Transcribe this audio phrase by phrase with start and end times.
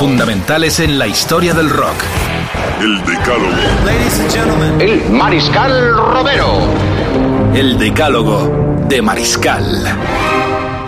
[0.00, 2.02] Fundamentales en la historia del rock.
[2.80, 4.80] El Decálogo.
[4.80, 6.68] El Mariscal Romero.
[7.54, 9.84] El decálogo de Mariscal.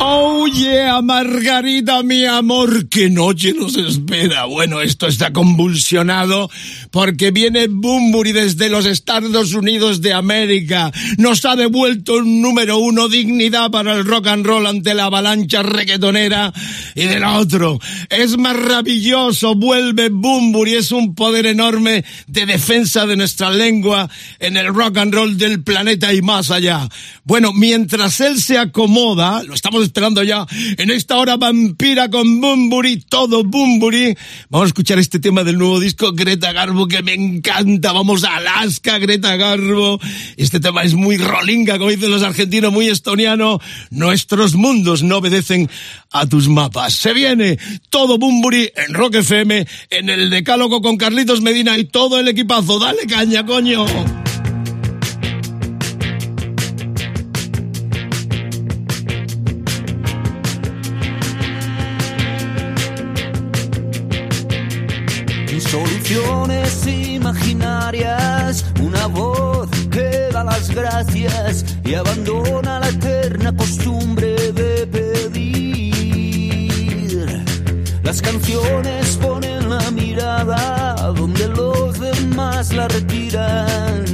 [0.00, 4.46] Oh yeah, Margarita, mi amor, qué noche nos espera.
[4.46, 6.48] Bueno, esto está convulsionado
[6.92, 10.92] porque viene Bumburi desde los Estados Unidos de América.
[11.16, 15.62] Nos ha devuelto un número uno dignidad para el rock and roll ante la avalancha
[15.62, 16.52] reggaetonera
[16.94, 17.80] y del otro.
[18.10, 24.66] Es maravilloso, vuelve Bumburi, es un poder enorme de defensa de nuestra lengua en el
[24.66, 26.86] rock and roll del planeta y más allá.
[27.24, 30.46] Bueno, mientras él se acomoda, lo estamos esperando ya,
[30.76, 34.14] en esta hora vampira con Bumburi, todo Bumburi.
[34.50, 37.92] Vamos a escuchar este tema del nuevo disco Greta Garbo que me encanta.
[37.92, 40.00] Vamos a Alaska, Greta Garbo.
[40.36, 43.60] Este tema es muy rolinga, como dicen los argentinos, muy estoniano.
[43.90, 45.68] Nuestros mundos no obedecen
[46.10, 46.94] a tus mapas.
[46.94, 47.58] Se viene
[47.90, 52.78] todo Bumburi en Rock FM, en el Decálogo con Carlitos Medina y todo el equipazo.
[52.78, 53.86] Dale caña, coño.
[66.12, 75.94] Soluciones imaginarias, una voz que da las gracias y abandona la eterna costumbre de pedir.
[78.02, 84.04] Las canciones ponen la mirada donde los demás la retiran.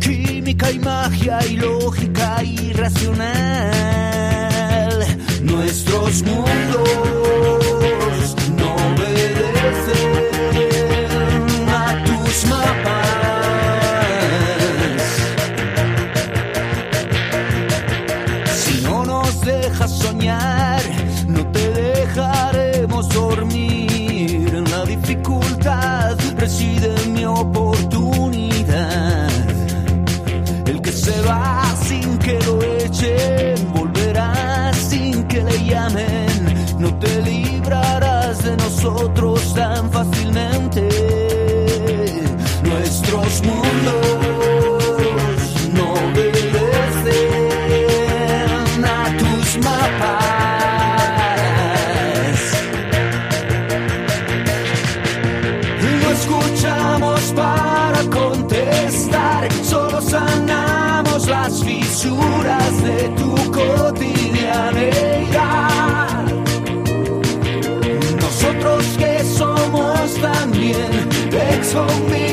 [0.00, 3.30] Química y magia y lógica irracional.
[5.40, 7.63] Nuestros mundos
[71.74, 72.23] told me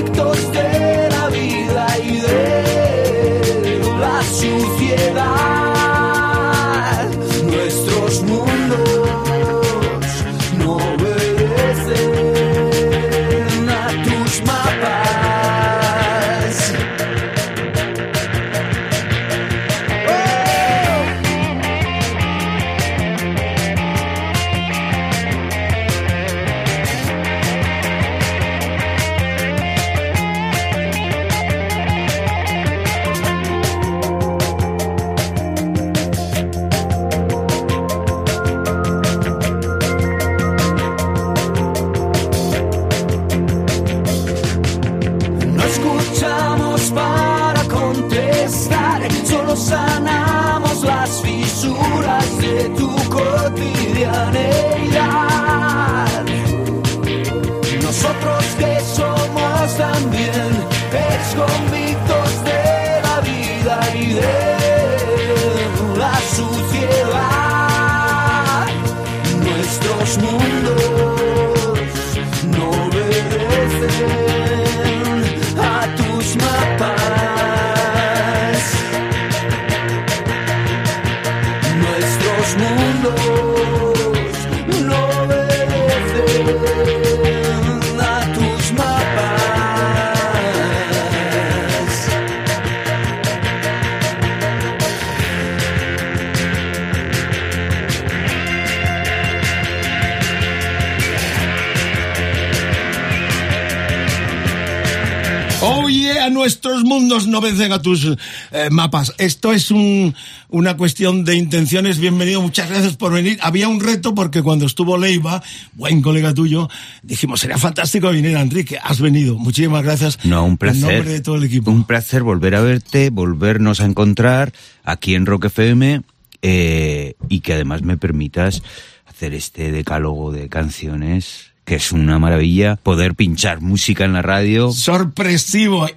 [107.52, 108.18] mundos no vencen a tus
[108.52, 109.14] eh, mapas.
[109.18, 110.16] Esto es un,
[110.50, 112.00] una cuestión de intenciones.
[112.00, 113.38] Bienvenido, muchas gracias por venir.
[113.42, 115.42] Había un reto porque cuando estuvo Leiva,
[115.74, 116.70] buen colega tuyo,
[117.04, 118.78] dijimos, sería fantástico venir a Enrique.
[118.82, 119.38] Has venido.
[119.38, 120.20] Muchísimas gracias.
[120.24, 120.90] No, un placer.
[120.90, 121.72] En nombre de todo el equipo.
[121.72, 126.02] Un placer volver a verte, volvernos a encontrar aquí en Rock FM
[126.42, 128.64] eh, y que además me permitas
[129.06, 134.72] hacer este decálogo de canciones que es una maravilla poder pinchar música en la radio.
[134.72, 135.88] Sorpresivo,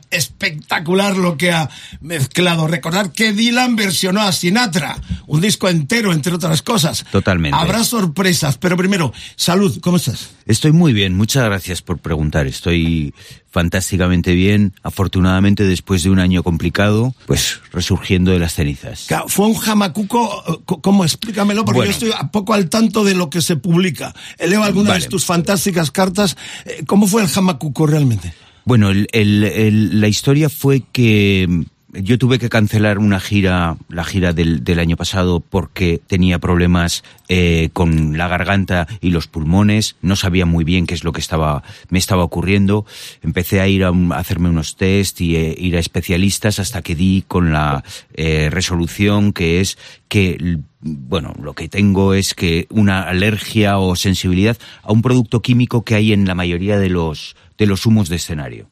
[0.84, 1.70] espectacular lo que ha
[2.00, 2.66] mezclado.
[2.66, 7.04] Recordar que Dylan versionó a Sinatra, un disco entero, entre otras cosas.
[7.10, 7.56] Totalmente.
[7.56, 10.30] Habrá sorpresas, pero primero, salud, ¿cómo estás?
[10.46, 12.46] Estoy muy bien, muchas gracias por preguntar.
[12.46, 13.14] Estoy
[13.50, 19.06] fantásticamente bien, afortunadamente después de un año complicado, pues resurgiendo de las cenizas.
[19.28, 21.04] Fue un jamacuco, ¿cómo?
[21.04, 24.14] Explícamelo, porque yo estoy a poco al tanto de lo que se publica.
[24.38, 26.36] Leo algunas de tus fantásticas cartas.
[26.66, 28.34] Eh, ¿Cómo fue el jamacuco realmente?
[28.64, 31.66] Bueno, la historia fue que
[32.02, 37.04] yo tuve que cancelar una gira, la gira del, del año pasado, porque tenía problemas
[37.28, 39.96] eh, con la garganta y los pulmones.
[40.02, 42.84] No sabía muy bien qué es lo que estaba, me estaba ocurriendo.
[43.22, 47.24] Empecé a ir a, hacerme unos test y eh, ir a especialistas hasta que di
[47.26, 47.84] con la
[48.14, 49.78] eh, resolución que es
[50.08, 55.82] que bueno, lo que tengo es que una alergia o sensibilidad a un producto químico
[55.82, 58.68] que hay en la mayoría de los de los humos de escenario,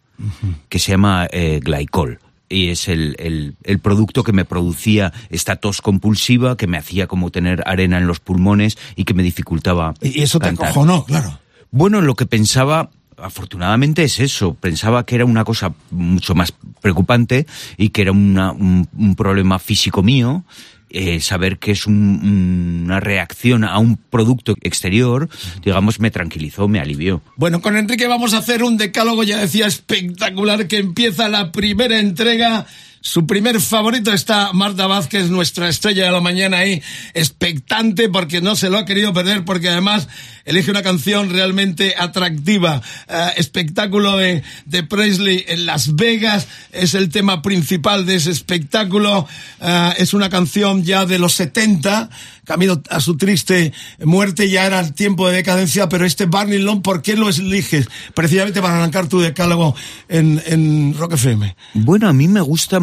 [0.69, 2.19] que se llama eh, glycol
[2.53, 7.07] y es el, el, el, producto que me producía esta tos compulsiva, que me hacía
[7.07, 9.95] como tener arena en los pulmones y que me dificultaba.
[10.03, 11.41] Y eso te acojonó, claro.
[11.71, 14.55] Bueno, lo que pensaba afortunadamente es eso.
[14.55, 17.47] Pensaba que era una cosa mucho más preocupante
[17.79, 20.45] y que era una, un, un problema físico mío
[20.93, 25.29] eh, saber que es una reacción a un producto exterior,
[25.65, 27.23] digamos, me tranquilizó, me alivió.
[27.37, 31.99] Bueno, con Enrique vamos a hacer un decálogo, ya decía, espectacular, que empieza la primera
[31.99, 32.67] entrega
[33.03, 36.81] su primer favorito está Marta Vázquez, nuestra estrella de la mañana ahí,
[37.15, 40.07] expectante porque no se lo ha querido perder, porque además
[40.45, 42.81] elige una canción realmente atractiva.
[43.09, 49.27] Eh, espectáculo de, de Presley en Las Vegas es el tema principal de ese espectáculo.
[49.61, 52.09] Eh, es una canción ya de los 70,
[52.45, 53.73] camino a su triste
[54.05, 57.89] muerte, ya era el tiempo de decadencia, pero este Barney Long, ¿por qué lo eliges?
[58.15, 59.75] Precisamente para arrancar tu decálogo
[60.09, 61.57] en, en Rock FM.
[61.75, 62.79] Bueno, a mí me gusta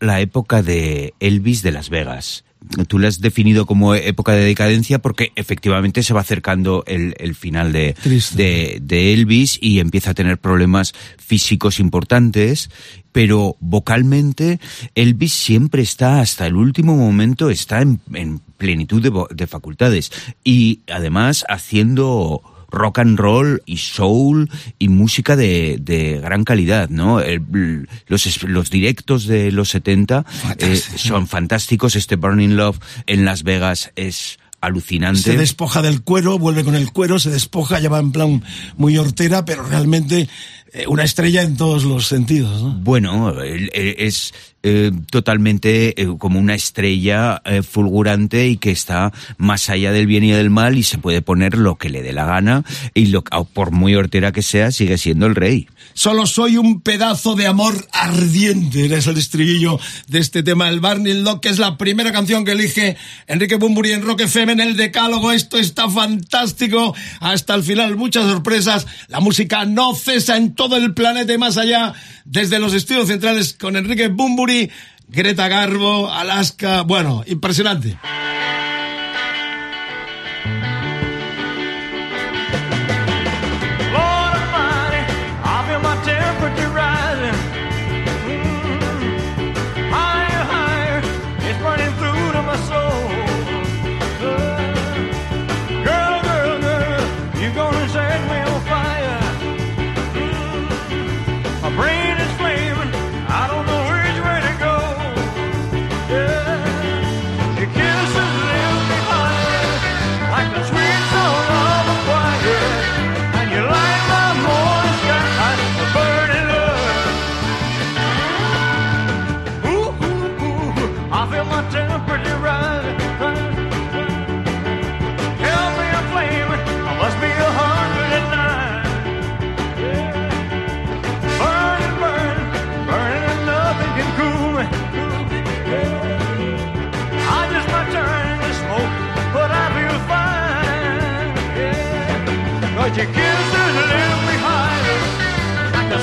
[0.00, 2.44] la época de Elvis de Las Vegas.
[2.88, 7.34] Tú la has definido como época de decadencia porque efectivamente se va acercando el, el
[7.34, 7.94] final de,
[8.34, 12.68] de, de, Elvis y empieza a tener problemas físicos importantes,
[13.12, 14.58] pero vocalmente
[14.94, 20.10] Elvis siempre está, hasta el último momento, está en, en plenitud de, de facultades
[20.44, 27.20] y además haciendo rock and roll y soul y música de, de gran calidad, ¿no?
[28.06, 30.24] los, los directos de los 70
[30.58, 31.96] eh, son fantásticos.
[31.96, 35.20] Este Burning Love en Las Vegas es alucinante.
[35.20, 38.42] Se despoja del cuero, vuelve con el cuero, se despoja, ya va en plan
[38.76, 40.28] muy hortera, pero realmente
[40.86, 42.62] una estrella en todos los sentidos.
[42.62, 42.74] ¿no?
[42.80, 44.32] Bueno, es
[44.64, 50.24] eh, totalmente eh, como una estrella eh, fulgurante y que está más allá del bien
[50.24, 53.22] y del mal y se puede poner lo que le dé la gana y lo,
[53.22, 55.68] por muy hortera que sea sigue siendo el rey.
[55.94, 59.78] Solo soy un pedazo de amor ardiente, es el estribillo
[60.08, 62.96] de este tema, el Barney Lock, que es la primera canción que elige
[63.28, 65.30] Enrique Bumburi en Rock FM en el Decálogo.
[65.30, 68.86] Esto está fantástico hasta el final, muchas sorpresas.
[69.06, 73.54] La música no cesa en todo el planeta y más allá, desde los estudios centrales
[73.54, 74.68] con Enrique Bumburi
[75.06, 77.96] Greta Garbo, Alaska, bueno, impresionante.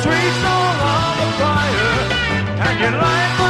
[0.06, 3.45] streets are on fire, and your life.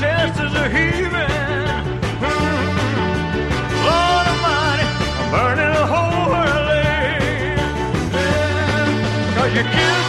[0.00, 1.12] Chest is a heaving.
[3.86, 4.86] Lord Almighty,
[5.20, 6.34] I'm burning a hole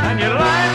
[0.08, 0.73] and you light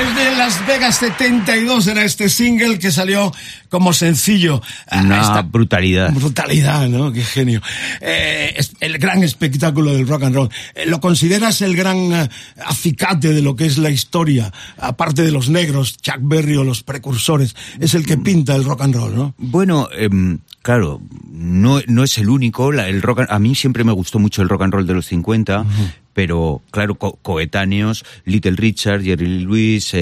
[0.00, 3.32] Es de Las Vegas 72 era este single que salió
[3.68, 4.60] como sencillo.
[4.90, 6.12] a Una esta brutalidad.
[6.12, 7.12] Brutalidad, ¿no?
[7.12, 7.60] Qué genio.
[8.00, 10.48] Eh, el gran espectáculo del rock and roll.
[10.74, 12.28] Eh, ¿Lo consideras el gran eh,
[12.66, 14.52] acicate de lo que es la historia?
[14.78, 17.54] Aparte de los negros, Chuck Berry o los precursores.
[17.78, 19.34] Es el que pinta el rock and roll, ¿no?
[19.38, 22.72] Bueno, em, claro, no, no es el único.
[22.72, 25.06] la- el rock, a mí siempre me gustó mucho el rock and roll de los
[25.06, 25.64] 50,
[26.14, 29.98] pero claro, co- coetáneos, Little Richard, Jerry Lewis, eh,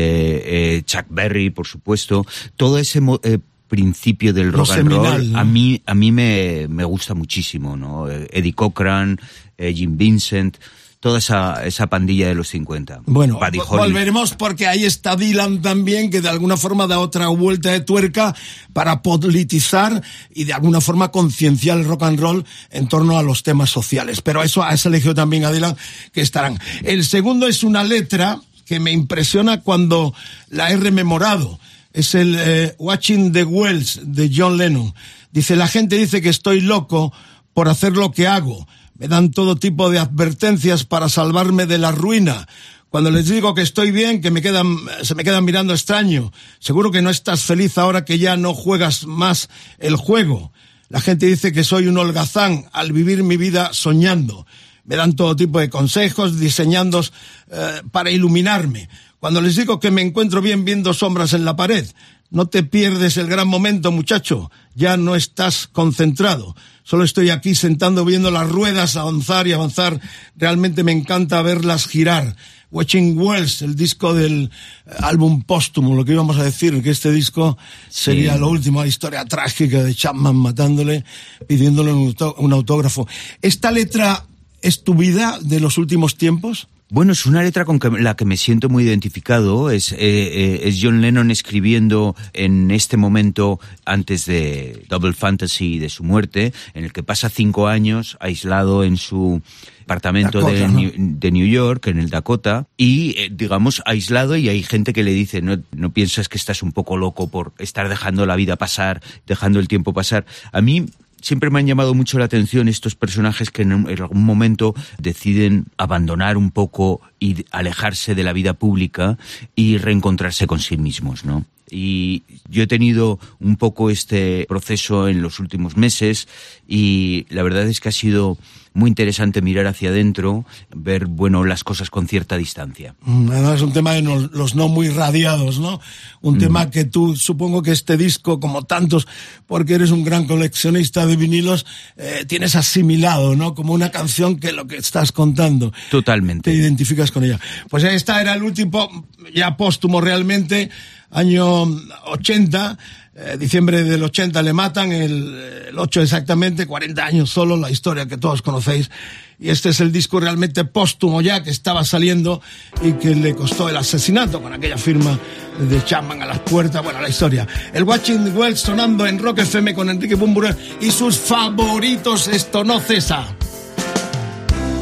[0.76, 2.24] eh, Chuck Berry, por supuesto,
[2.56, 7.14] todo ese eh, principio del rock and roll a mí a mí me, me gusta
[7.14, 8.08] muchísimo, ¿no?
[8.10, 9.18] Eh, Eddie Cochran,
[9.56, 10.58] eh, Jim Vincent,
[11.02, 13.00] toda esa, esa pandilla de los 50.
[13.06, 17.80] Bueno, volveremos porque ahí está Dylan también, que de alguna forma da otra vuelta de
[17.80, 18.36] tuerca
[18.72, 20.00] para politizar
[20.32, 24.20] y de alguna forma concienciar el rock and roll en torno a los temas sociales.
[24.22, 25.76] Pero eso has elegido también a Dylan,
[26.12, 26.60] que estarán.
[26.84, 30.14] El segundo es una letra que me impresiona cuando
[30.50, 31.58] la he rememorado.
[31.92, 34.94] Es el eh, Watching the Wells de John Lennon.
[35.32, 37.12] Dice, la gente dice que estoy loco
[37.54, 38.68] por hacer lo que hago.
[39.02, 42.46] Me dan todo tipo de advertencias para salvarme de la ruina.
[42.88, 46.30] Cuando les digo que estoy bien, que me quedan, se me quedan mirando extraño.
[46.60, 49.48] Seguro que no estás feliz ahora que ya no juegas más
[49.80, 50.52] el juego.
[50.88, 54.46] La gente dice que soy un holgazán al vivir mi vida soñando.
[54.84, 57.02] Me dan todo tipo de consejos, diseñando
[57.50, 58.88] eh, para iluminarme.
[59.18, 61.88] Cuando les digo que me encuentro bien viendo sombras en la pared,
[62.30, 64.52] no te pierdes el gran momento, muchacho.
[64.76, 66.54] Ya no estás concentrado.
[66.84, 70.00] Solo estoy aquí sentando viendo las ruedas avanzar y avanzar.
[70.36, 72.36] Realmente me encanta verlas girar.
[72.70, 74.50] Watching Wells, el disco del
[74.86, 77.58] eh, álbum póstumo, lo que íbamos a decir, que este disco
[77.90, 81.04] sería lo último, la historia trágica de Chapman matándole,
[81.46, 83.06] pidiéndole un, autó- un autógrafo.
[83.42, 84.24] ¿Esta letra
[84.62, 86.66] es tu vida de los últimos tiempos?
[86.92, 89.70] Bueno, es una letra con que- la que me siento muy identificado.
[89.70, 95.78] Es, eh, eh, es John Lennon escribiendo en este momento antes de Double Fantasy y
[95.78, 99.40] de su muerte, en el que pasa cinco años aislado en su
[99.84, 104.62] apartamento Dakota, de, de New York, en el Dakota, y eh, digamos aislado y hay
[104.62, 108.26] gente que le dice, no, no piensas que estás un poco loco por estar dejando
[108.26, 110.26] la vida pasar, dejando el tiempo pasar.
[110.52, 110.84] A mí
[111.22, 116.36] siempre me han llamado mucho la atención estos personajes que en, algún momento deciden abandonar
[116.36, 119.16] un poco y alejarse de la vida pública
[119.54, 121.44] y reencontrarse con sí mismos, ¿no?
[121.74, 126.28] Y yo he tenido un poco este proceso en los últimos meses
[126.68, 128.36] y la verdad es que ha sido
[128.74, 132.94] muy interesante mirar hacia adentro, ver, bueno, las cosas con cierta distancia.
[133.02, 135.78] Mm, Además es un tema de no- los no muy radiados, ¿no?
[136.22, 139.06] Un tema que tú, supongo que este disco, como tantos,
[139.46, 141.66] porque eres un gran coleccionista de vinilos,
[141.98, 143.54] eh, tienes asimilado, ¿no?
[143.54, 145.70] Como una canción que lo que estás contando.
[145.72, 146.50] Te Totalmente.
[146.54, 147.38] identificas con ella.
[147.68, 150.70] Pues esta era el último, ya póstumo realmente,
[151.12, 151.62] año
[152.06, 152.78] 80,
[153.14, 158.06] eh, diciembre del 80 le matan, el, el 8 exactamente, 40 años solo, la historia
[158.06, 158.90] que todos conocéis.
[159.38, 162.40] Y este es el disco realmente póstumo ya que estaba saliendo
[162.80, 165.18] y que le costó el asesinato con aquella firma
[165.58, 166.82] de Chapman a las puertas.
[166.82, 167.46] Bueno, la historia.
[167.72, 172.28] El Watching the Wells sonando en Rock FM con Enrique Bumbura y sus favoritos.
[172.28, 173.26] Esto no cesa.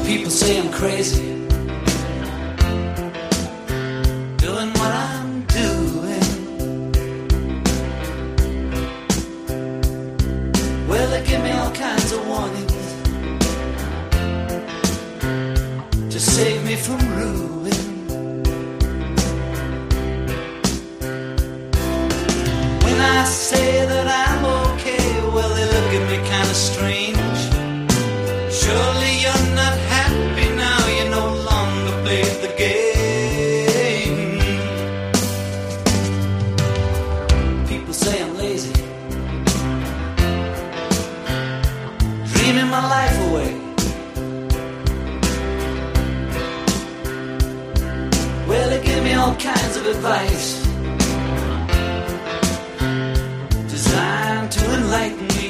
[0.06, 1.22] People say I'm crazy.
[4.38, 5.19] Doing what I'm
[10.90, 12.72] Well, they give me all kinds of warnings
[16.12, 18.08] to save me from ruin.
[22.84, 27.19] When I say that I'm okay, well, they look at me kind of strange.
[49.30, 50.48] All kinds of advice
[53.68, 55.48] designed to enlighten me.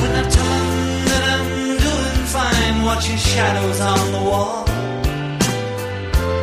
[0.00, 1.48] When I tell them that I'm
[1.86, 4.64] doing fine, watching shadows on the wall.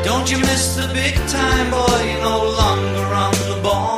[0.06, 2.00] Don't you miss the big time, boy?
[2.10, 3.97] You're no longer on the ball.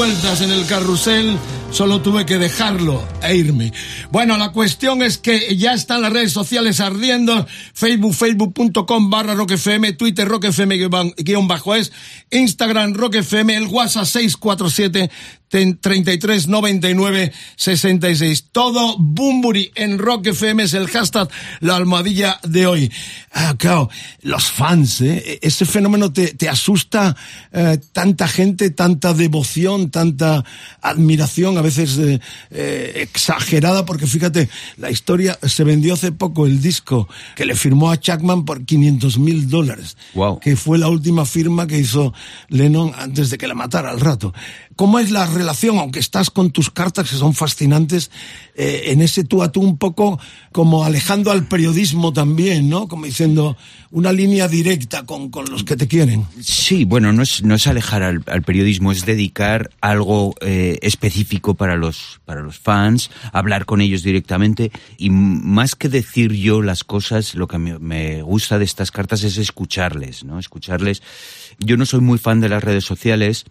[0.00, 1.36] Vueltas en el carrusel,
[1.72, 3.70] solo tuve que dejarlo e irme.
[4.10, 9.94] Bueno, la cuestión es que ya están las redes sociales ardiendo, Facebook, facebook.com barra roquefm,
[9.98, 10.70] Twitter roquefm
[11.18, 11.92] guion bajo es,
[12.30, 15.10] Instagram roquefm, el WhatsApp 647
[15.50, 18.46] 33 99 66.
[18.52, 21.28] Todo Bumburi en Rock FM es el hashtag,
[21.60, 22.92] la almohadilla de hoy.
[23.32, 23.90] Ah, claro,
[24.22, 25.40] los fans, ¿eh?
[25.42, 27.16] Ese fenómeno te, te asusta,
[27.52, 30.44] eh, tanta gente, tanta devoción, tanta
[30.80, 36.62] admiración, a veces eh, eh, exagerada, porque fíjate, la historia, se vendió hace poco el
[36.62, 39.96] disco que le firmó a Chapman por 500 mil dólares.
[40.14, 40.38] Wow.
[40.38, 42.14] Que fue la última firma que hizo
[42.48, 44.32] Lennon antes de que la matara al rato.
[44.80, 48.10] ¿Cómo es la relación, aunque estás con tus cartas que son fascinantes,
[48.54, 50.18] eh, en ese tú a tú un poco
[50.52, 52.88] como alejando al periodismo también, ¿no?
[52.88, 53.58] Como diciendo
[53.90, 56.24] una línea directa con, con los que te quieren.
[56.40, 61.76] Sí, bueno, no es, no es alejar al, periodismo, es dedicar algo eh, específico para
[61.76, 67.34] los, para los fans, hablar con ellos directamente y más que decir yo las cosas,
[67.34, 70.38] lo que me, me gusta de estas cartas es escucharles, ¿no?
[70.38, 71.02] Escucharles.
[71.58, 73.44] Yo no soy muy fan de las redes sociales,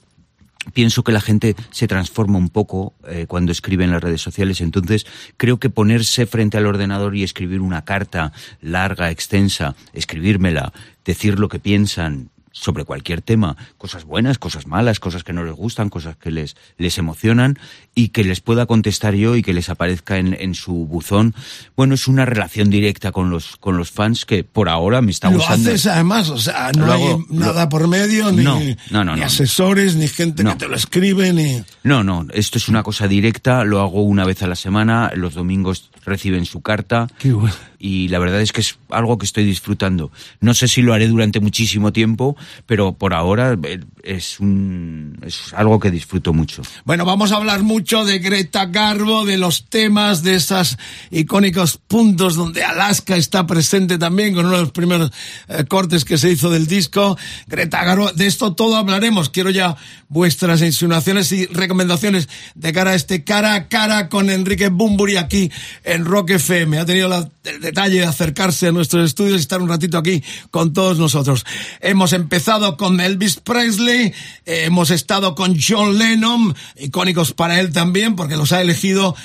[0.73, 4.61] pienso que la gente se transforma un poco eh, cuando escribe en las redes sociales.
[4.61, 5.05] Entonces,
[5.37, 10.73] creo que ponerse frente al ordenador y escribir una carta larga, extensa, escribírmela,
[11.05, 15.53] decir lo que piensan sobre cualquier tema, cosas buenas, cosas malas, cosas que no les
[15.53, 17.57] gustan, cosas que les, les emocionan
[17.95, 21.35] y que les pueda contestar yo y que les aparezca en, en su buzón.
[21.75, 25.29] Bueno, es una relación directa con los, con los fans que por ahora me está
[25.29, 25.69] Lo gustando.
[25.69, 28.59] haces además, o sea, no Lo hay nada lo- por medio, ni, No,
[28.91, 29.25] no, no, ni no.
[29.27, 30.51] asesores, ni gente No.
[30.51, 31.63] que te lo escribe, ni...
[31.83, 35.33] No, no, esto es una cosa directa, lo hago una vez a la semana, los
[35.35, 37.53] domingos reciben su carta Qué bueno.
[37.77, 40.11] y la verdad es que es algo que estoy disfrutando.
[40.39, 42.35] No sé si lo haré durante muchísimo tiempo,
[42.65, 46.61] pero por ahora eh, es, un, es algo que disfruto mucho.
[46.85, 50.77] Bueno, vamos a hablar mucho de Greta Garbo, de los temas, de esos
[51.11, 55.11] icónicos puntos donde Alaska está presente también con uno de los primeros
[55.47, 57.17] eh, cortes que se hizo del disco.
[57.47, 59.29] Greta Garbo, de esto todo hablaremos.
[59.29, 59.75] Quiero ya
[60.07, 65.51] vuestras insinuaciones y recomendaciones de cara a este cara a cara con Enrique Bumburi aquí
[65.83, 66.79] en Rock FM.
[66.79, 67.09] Ha tenido
[67.43, 71.45] del detalle de acercarse a nuestros estudios y estar un ratito aquí con todos nosotros.
[71.79, 74.13] Hemos empezado con Elvis Presley, eh,
[74.45, 79.15] hemos estado con John Lennon, icónicos para él también, porque los ha elegido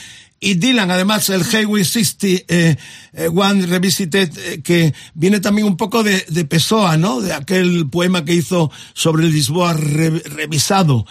[0.45, 2.77] y Dylan, además, el Highway 60 eh,
[3.15, 7.23] eh, One Revisited, eh, que viene también un poco de, de, Pessoa, ¿no?
[7.23, 11.07] De aquel poema que hizo sobre Lisboa re, revisado,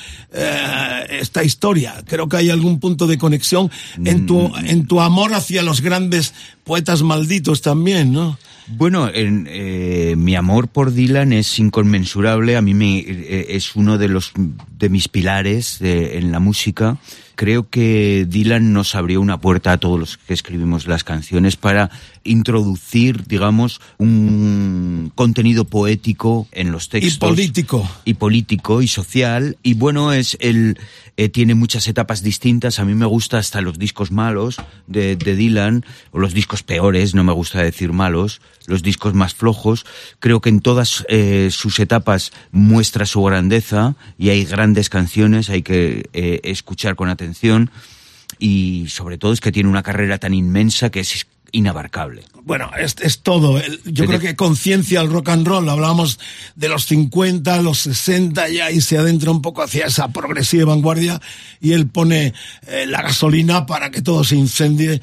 [1.09, 2.03] esta historia.
[2.05, 3.71] Creo que hay algún punto de conexión
[4.05, 4.65] en tu, Mm.
[4.65, 8.37] en tu amor hacia los grandes poetas malditos también, ¿no?
[8.67, 12.55] Bueno, en, eh, mi amor por Dylan es inconmensurable.
[12.55, 14.31] A mí me, eh, es uno de los
[14.79, 16.97] de mis pilares de- en la música.
[17.35, 21.89] Creo que Dylan nos abrió una puerta a todos los que escribimos las canciones para
[22.23, 27.15] introducir, digamos, un contenido poético en los textos.
[27.15, 27.89] Y político.
[28.05, 29.57] Y político y social.
[29.63, 30.77] Y bueno, es el
[31.15, 32.79] eh, tiene muchas etapas distintas.
[32.79, 34.57] A mí me gusta hasta los discos malos
[34.87, 39.35] de, de Dylan, o los discos peores, no me gusta decir malos, los discos más
[39.35, 39.85] flojos.
[40.19, 45.61] Creo que en todas eh, sus etapas muestra su grandeza y hay grandes canciones, hay
[45.61, 47.69] que eh, escuchar con atención.
[48.39, 52.23] Y sobre todo es que tiene una carrera tan inmensa que es inabarcable.
[52.45, 53.57] Bueno, es, es todo.
[53.57, 55.69] El- Yo creo que conciencia al rock and roll.
[55.69, 56.19] Hablábamos
[56.57, 61.21] de los 50, los 60, ya y se adentra un poco hacia esa progresiva vanguardia
[61.61, 62.33] y él pone
[62.67, 65.01] eh, la gasolina para que todo se incendie, eh,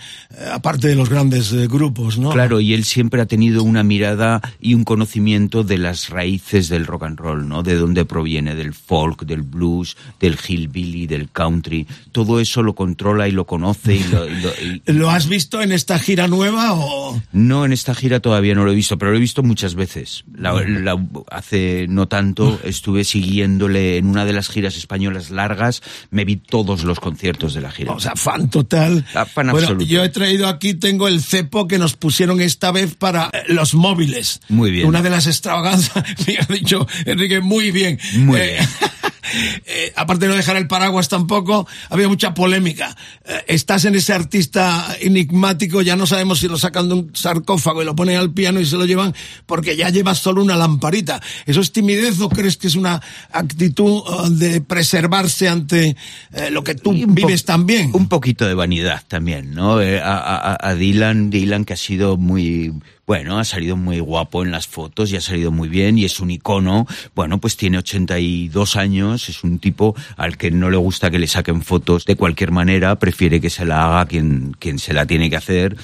[0.52, 2.28] aparte de los grandes eh, grupos, ¿no?
[2.30, 6.84] Claro, y él siempre ha tenido una mirada y un conocimiento de las raíces del
[6.86, 7.62] rock and roll, ¿no?
[7.62, 11.86] De dónde proviene, del folk, del blues, del hillbilly, del country.
[12.12, 15.62] Todo eso lo controla y lo conoce y lo, y lo- y- ¿Lo has visto
[15.62, 17.20] en esta gira nueva o...?
[17.32, 20.24] No, en esta gira todavía no lo he visto, pero lo he visto muchas veces.
[20.34, 20.98] La- la-
[21.30, 26.84] hace no tanto estuve siguiéndole en una de las giras españolas largas, me vi todos
[26.84, 27.92] los conciertos de la gira.
[27.92, 29.04] O sea, fan total.
[29.14, 29.86] Ah, fan bueno, absoluto.
[29.86, 33.74] yo he traído aquí, tengo el cepo que nos pusieron esta vez para eh, los
[33.74, 34.40] móviles.
[34.48, 34.86] Muy bien.
[34.86, 37.98] Una de las extravaganzas, me ha dicho Enrique, muy bien.
[38.14, 38.68] Muy Eh, bien.
[39.66, 42.96] eh, aparte de no dejar el paraguas tampoco, había mucha polémica.
[43.24, 47.82] Eh, estás en ese artista enigmático, ya no sabemos si lo sacan de un sarcófago
[47.82, 49.14] y lo ponen al piano y se lo llevan
[49.46, 51.20] porque ya llevas solo una lamparita.
[51.46, 53.00] ¿Eso es timidez o crees que es una
[53.32, 55.96] actitud eh, de preservarse ante
[56.32, 57.90] eh, lo que tú vives también?
[57.94, 59.80] Un poquito de vanidad también, ¿no?
[59.80, 62.72] Eh, a, a- a Dylan, Dylan que ha sido muy,
[63.06, 66.20] bueno, ha salido muy guapo en las fotos y ha salido muy bien y es
[66.20, 66.86] un icono.
[67.14, 71.26] Bueno, pues tiene 82 años, es un tipo al que no le gusta que le
[71.26, 75.30] saquen fotos de cualquier manera, prefiere que se la haga quien, quien se la tiene
[75.30, 75.76] que hacer.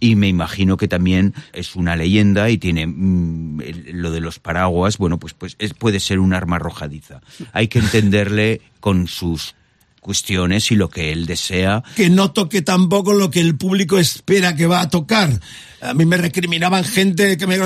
[0.00, 3.60] Y me imagino que también es una leyenda y tiene mm,
[3.94, 7.20] lo de los paraguas, bueno, pues, pues es- puede ser un arma arrojadiza.
[7.52, 9.54] Hay que entenderle con sus
[10.08, 11.82] cuestiones y lo que él desea.
[11.94, 15.38] que no toque tampoco lo que el público espera que va a tocar.
[15.80, 17.58] A mí me recriminaban gente que me...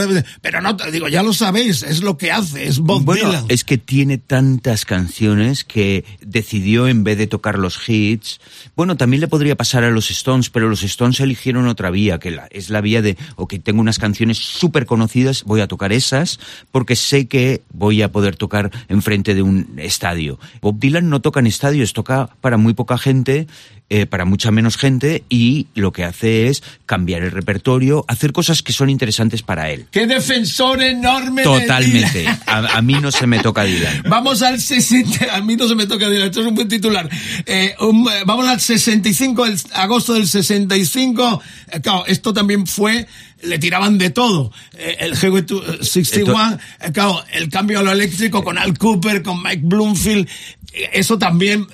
[0.42, 3.44] Pero no, digo, ya lo sabéis, es lo que hace, es Bob bueno, Dylan.
[3.48, 8.40] es que tiene tantas canciones que decidió en vez de tocar los hits,
[8.76, 12.38] bueno, también le podría pasar a los Stones, pero los Stones eligieron otra vía, que
[12.50, 16.38] es la vía de, ok, tengo unas canciones súper conocidas, voy a tocar esas,
[16.70, 20.38] porque sé que voy a poder tocar enfrente de un estadio.
[20.60, 23.46] Bob Dylan no toca en estadios, toca para muy poca gente,
[23.90, 28.62] eh, para mucha menos gente, y lo que hace es cambiar el repertorio, hacer cosas
[28.62, 29.86] que son interesantes para él.
[29.90, 31.42] ¡Qué defensor enorme!
[31.42, 32.26] Totalmente.
[32.46, 34.04] A, a mí no se me toca Dylan.
[34.08, 37.08] Vamos al 60, a mí no se me toca Dylan, esto es un buen titular.
[37.44, 41.42] Eh, un- eh, vamos al 65, el agosto del 65.
[41.70, 43.06] Eh, claro, esto también fue,
[43.42, 44.52] le tiraban de todo.
[44.72, 48.78] Eh, el Highway to- eh, 61, eh, claro, el cambio a lo eléctrico con Al
[48.78, 50.26] Cooper, con Mike Bloomfield,
[50.94, 51.66] eso también,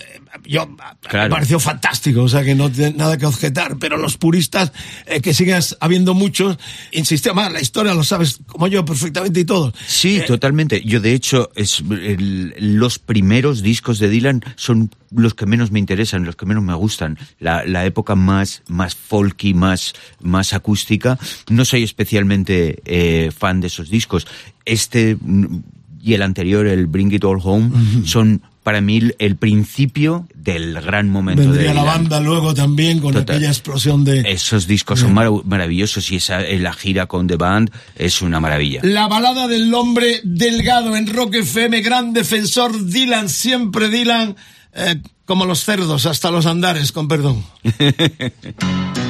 [0.47, 4.73] yo, me pareció fantástico, o sea que no tiene nada que objetar, pero los puristas,
[5.07, 6.59] eh, que sigas habiendo muchos,
[6.93, 9.73] insistía más, la historia lo sabes como yo perfectamente y todo.
[9.87, 10.83] Sí, Eh, totalmente.
[10.85, 15.79] Yo, de hecho, es el- los primeros discos de Dylan son los que menos me
[15.79, 17.19] interesan, los que menos me gustan.
[17.41, 21.19] La, la época más, más folky, más, más acústica.
[21.49, 24.27] No soy especialmente eh, fan de esos discos.
[24.64, 25.61] Este mm,
[26.03, 27.71] y el anterior, el Bring It All Home,
[28.05, 33.15] son para mí el- principio del gran momento de Vendría la banda luego también con
[33.15, 33.37] Total.
[33.37, 34.21] aquella explosión de...
[34.31, 38.41] Esos discos son marav- maravillosos y esa, eh, la gira con The Band es una
[38.41, 38.81] maravilla.
[38.83, 44.37] La balada del hombre delgado en Rock FM, gran defensor Dylan, siempre Dylan,
[44.75, 47.43] eh, como los cerdos, hasta los andares, con perdón.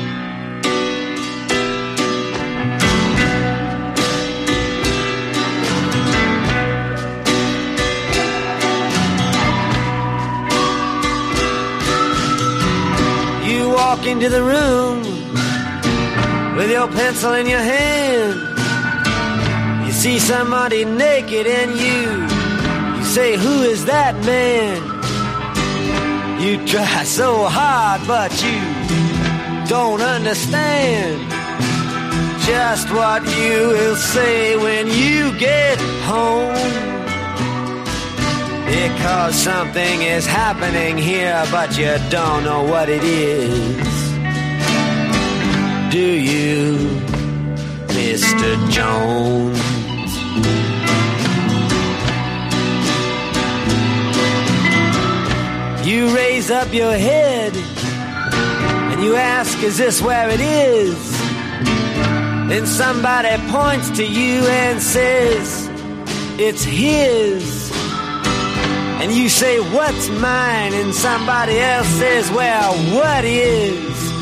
[13.89, 14.99] walk into the room
[16.59, 18.37] with your pencil in your hand.
[19.87, 22.01] You see somebody naked and you,
[22.99, 24.77] you say, Who is that man?
[26.43, 28.61] You try so hard, but you
[29.75, 31.17] don't understand
[32.45, 35.79] just what you will say when you get
[36.13, 36.88] home.
[38.69, 43.89] Because something is happening here, but you don't know what it is.
[45.91, 46.77] Do you,
[47.97, 48.71] Mr.
[48.71, 49.59] Jones?
[55.89, 61.19] You raise up your head and you ask, Is this where it is?
[62.51, 65.71] Then somebody points to you and says,
[66.39, 67.68] It's his.
[69.01, 70.75] And you say, What's mine?
[70.75, 74.13] And somebody else says, Well, what is?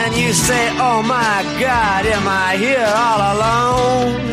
[0.00, 4.32] And you say, Oh my God, am I here all alone?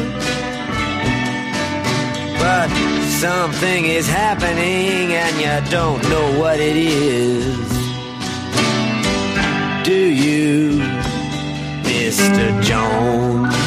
[2.40, 2.70] But
[3.20, 7.70] something is happening and you don't know what it is.
[9.84, 10.80] Do you,
[11.84, 12.64] Mr.
[12.64, 13.59] Jones?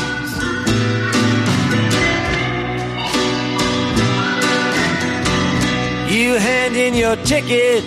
[6.82, 7.84] In your ticket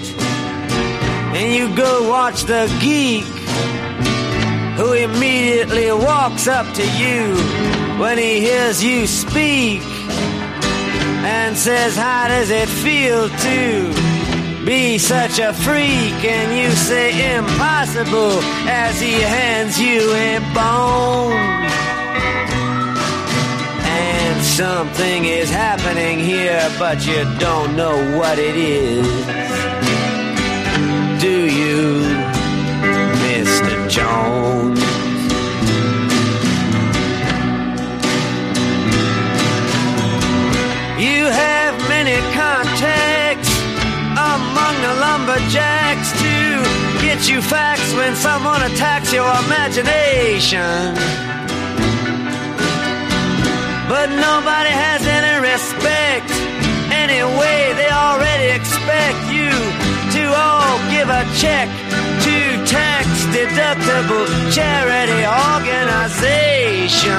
[1.36, 3.26] and you go watch the geek
[4.78, 7.36] who immediately walks up to you
[8.00, 9.82] when he hears you speak
[11.26, 16.18] and says, How does it feel to be such a freak?
[16.24, 21.65] And you say, Impossible, as he hands you a bone.
[24.56, 29.06] Something is happening here, but you don't know what it is.
[31.22, 32.00] Do you,
[33.20, 33.90] Mr.
[33.90, 34.80] Jones?
[41.04, 43.52] You have many contacts
[44.16, 51.25] among the lumberjacks to get you facts when someone attacks your imagination.
[53.88, 56.32] But nobody has any respect.
[56.90, 59.54] Anyway, they already expect you
[60.18, 61.70] to all give a check
[62.26, 67.14] to tax deductible charity organization.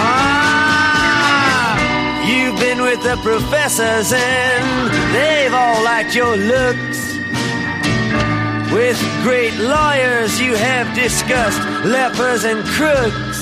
[0.00, 1.76] Ah,
[2.26, 6.99] you've been with the professors and they've all liked your looks.
[8.72, 13.40] With great lawyers, you have discussed lepers and crooks.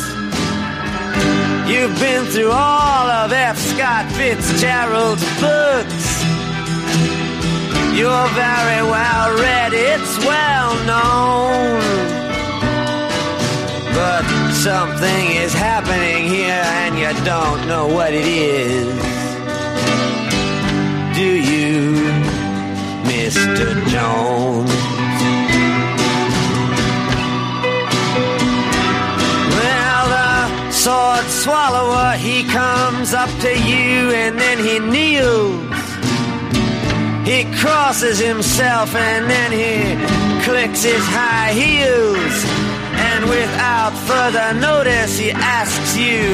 [1.69, 3.59] You've been through all of F.
[3.59, 6.25] Scott Fitzgerald's books.
[7.95, 11.81] You're very well read, it's well known.
[13.93, 18.87] But something is happening here and you don't know what it is.
[21.15, 21.93] Do you,
[23.05, 23.87] Mr.
[23.89, 24.98] Jones?
[30.89, 35.89] Sword swallower, he comes up to you and then he kneels.
[37.31, 39.77] He crosses himself and then he
[40.47, 42.37] clicks his high heels.
[43.09, 46.25] And without further notice, he asks you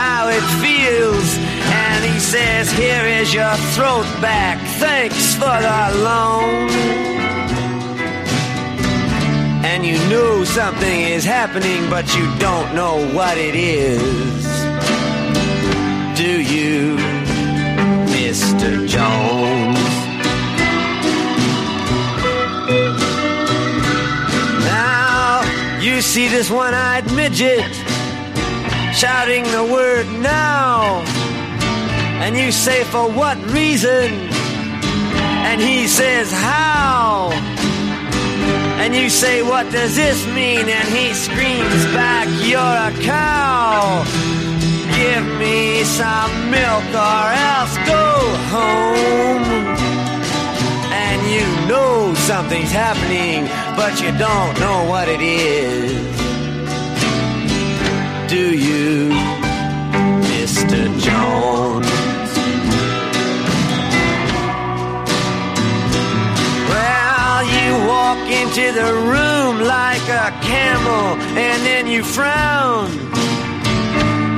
[0.00, 1.28] how it feels.
[1.82, 4.56] And he says, Here is your throat back.
[4.78, 7.19] Thanks for the loan.
[9.82, 14.44] You know something is happening, but you don't know what it is.
[16.18, 16.96] Do you,
[18.12, 18.86] Mr.
[18.86, 19.78] Jones?
[24.64, 27.72] Now you see this one eyed midget
[28.94, 31.02] shouting the word now.
[32.22, 34.12] And you say, For what reason?
[35.48, 37.30] And he says, How?
[38.82, 40.66] And you say, What does this mean?
[40.66, 44.04] And he screams back, You're a cow.
[44.96, 48.06] Give me some milk or else go
[48.56, 49.44] home.
[51.06, 53.44] And you know something's happening,
[53.76, 56.19] but you don't know what it is.
[68.50, 72.90] Into the room like a camel and then you frown.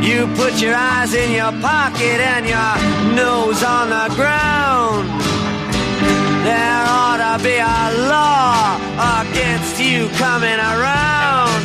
[0.02, 2.76] You put your eyes in your pocket and your
[3.14, 5.08] nose on the ground.
[6.44, 8.76] There ought to be a law
[9.22, 11.64] against you coming around.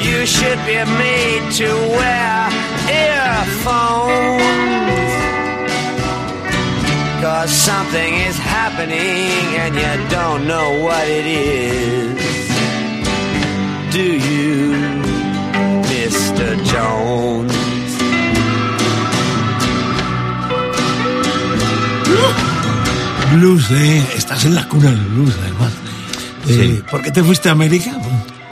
[0.00, 2.50] You should be made to wear
[2.86, 4.60] earphones.
[7.20, 12.48] Cause something is happening and you don't know what it is.
[13.92, 14.72] Do you,
[15.84, 16.56] Mr.
[16.64, 17.52] Jones?
[23.34, 24.04] Blues, ¿eh?
[24.16, 25.72] Estás en la cuna del blues, además.
[26.48, 27.92] Eh, ¿Por qué te fuiste a América?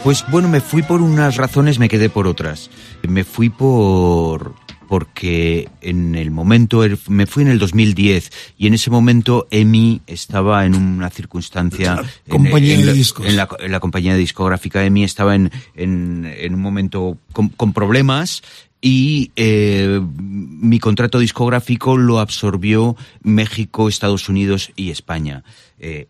[0.05, 2.71] Pues bueno, me fui por unas razones, me quedé por otras.
[3.09, 4.55] Me fui por
[4.89, 10.65] porque en el momento, me fui en el 2010 y en ese momento EMI estaba
[10.67, 12.03] en una circunstancia...
[12.27, 13.27] En- compañía en de discos.
[13.27, 18.43] En la, en la compañía discográfica EMI estaba en, en, un momento con, con problemas
[18.81, 25.43] y eh, mi contrato discográfico lo absorbió México, Estados Unidos y España.
[25.81, 26.09] Eh,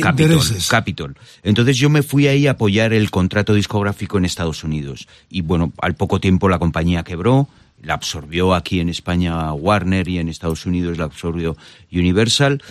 [0.00, 0.40] Capitol.
[0.68, 1.16] Capitol.
[1.42, 5.08] Entonces yo me fui ahí a apoyar el contrato discográfico en Estados Unidos.
[5.30, 7.48] Y bueno, al poco tiempo la compañía quebró,
[7.82, 11.56] la absorbió aquí en España Warner y en Estados Unidos la absorbió
[11.92, 12.62] Universal.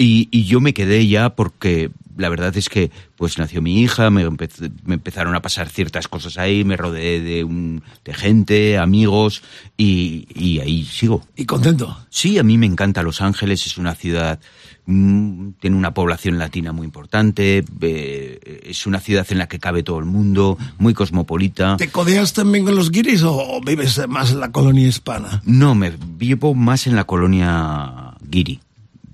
[0.00, 4.10] Y, y yo me quedé ya porque la verdad es que pues nació mi hija,
[4.10, 8.78] me, empez- me empezaron a pasar ciertas cosas ahí, me rodeé de, un, de gente,
[8.78, 9.42] amigos
[9.76, 11.24] y, y ahí sigo.
[11.36, 11.98] Y contento.
[12.10, 14.38] Sí, a mí me encanta Los Ángeles, es una ciudad,
[14.86, 19.82] mm, tiene una población latina muy importante, eh, es una ciudad en la que cabe
[19.82, 21.76] todo el mundo, muy cosmopolita.
[21.76, 25.42] ¿Te codeas también con los guiris o vives más en la colonia hispana?
[25.44, 28.60] No, me vivo más en la colonia Guiri.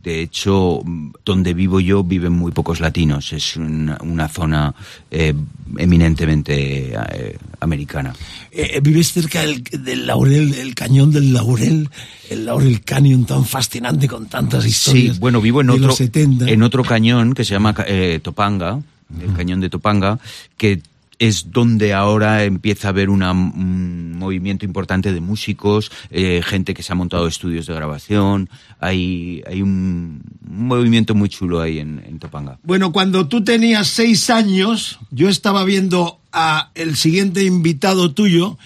[0.04, 0.82] De hecho,
[1.24, 3.32] donde vivo yo viven muy pocos latinos.
[3.32, 4.74] Es una, una zona
[5.10, 5.32] eh,
[5.78, 8.14] eminentemente eh, americana.
[8.52, 11.88] Eh, vives cerca del, del Laurel, del cañón del Laurel,
[12.28, 15.18] el Laurel Canyon tan fascinante con tantas Sí, historias.
[15.18, 16.50] bueno, vivo en otro, los 70.
[16.50, 18.82] en otro cañón que se llama eh, Topanga,
[19.20, 20.18] el cañón de Topanga,
[20.58, 20.80] que
[21.18, 26.92] es donde ahora empieza a haber un movimiento importante de músicos, eh, gente que se
[26.92, 28.48] ha montado estudios de grabación,
[28.80, 32.58] hay, hay un, un movimiento muy chulo ahí en, en Topanga.
[32.62, 38.58] Bueno, cuando tú tenías seis años, yo estaba viendo a el siguiente invitado tuyo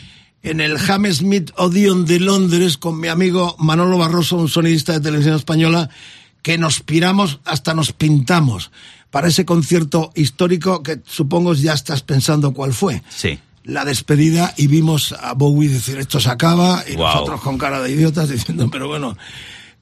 [0.42, 5.36] en el Hammersmith Odeon de Londres con mi amigo Manolo Barroso, un sonidista de televisión
[5.36, 5.90] española,
[6.42, 8.70] que nos piramos hasta nos pintamos
[9.10, 13.02] para ese concierto histórico que supongo ya estás pensando cuál fue.
[13.08, 13.38] Sí.
[13.64, 17.06] La despedida y vimos a Bowie decir esto se acaba y Wow.
[17.06, 19.16] nosotros con cara de idiotas diciendo pero bueno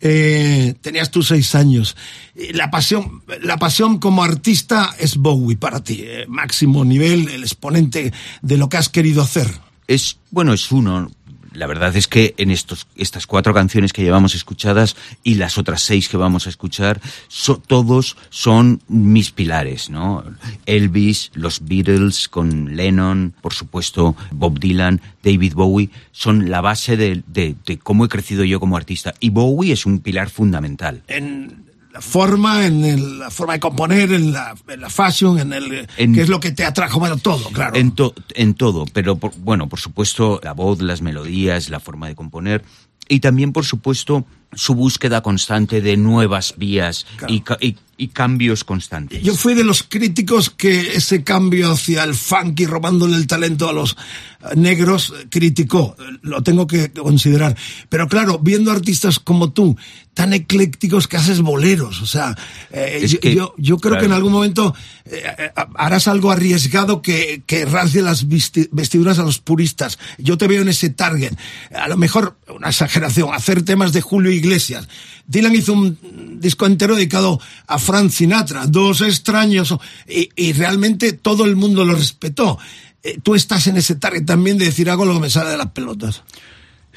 [0.00, 1.96] eh, tenías tus seis años
[2.34, 7.42] Y la pasión la pasión como artista es Bowie para ti eh, máximo nivel el
[7.42, 8.12] exponente
[8.42, 9.46] de lo que has querido hacer
[9.86, 11.10] Es, bueno, es uno.
[11.56, 15.82] La verdad es que en estos, estas cuatro canciones que llevamos escuchadas y las otras
[15.82, 20.22] seis que vamos a escuchar, so- todos son mis pilares, ¿no?
[20.66, 27.22] Elvis, los Beatles con Lennon, por supuesto, Bob Dylan, David Bowie, son la base de,
[27.26, 29.14] de- de cómo he crecido yo como artista.
[29.20, 31.02] Y Bowie es un pilar fundamental.
[31.08, 31.65] en
[31.96, 35.88] la forma en el- la forma de componer en la, en la fashion en el
[35.96, 37.74] En- que es lo que te atrajo bueno todo claro.
[37.74, 42.06] En, to- en todo, pero por- bueno, por supuesto, la voz, las melodías, la forma
[42.08, 42.62] de componer
[43.08, 48.62] y también, por supuesto, su búsqueda constante de nuevas vías y, ca- y- y cambios
[48.64, 49.22] constantes.
[49.22, 53.72] Yo fui de los críticos que ese cambio hacia el funky, robándole el talento a
[53.72, 55.96] los eh, negros, criticó.
[56.22, 57.56] Lo tengo que considerar.
[57.88, 59.76] Pero claro, viendo artistas como tú,
[60.12, 62.34] tan eclécticos que haces boleros, o sea,
[62.70, 64.00] eh, yo, que, yo, yo creo claro.
[64.00, 64.74] que en algún momento
[65.06, 69.98] eh, harás algo arriesgado que, que rasgue las vesti- vestiduras a los puristas.
[70.18, 71.32] Yo te veo en ese target.
[71.74, 74.88] A lo mejor, una exageración, hacer temas de Julio Iglesias.
[75.26, 79.74] Dylan hizo un disco entero dedicado a Frank Sinatra, dos extraños,
[80.06, 82.58] y, realmente todo el mundo lo respetó.
[83.02, 85.56] Eh, tú estás en ese target también de decir hago lo que me sale de
[85.56, 86.22] las pelotas.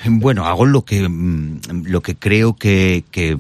[0.06, 3.38] Bueno, hago lo que, mm, lo que creo que, que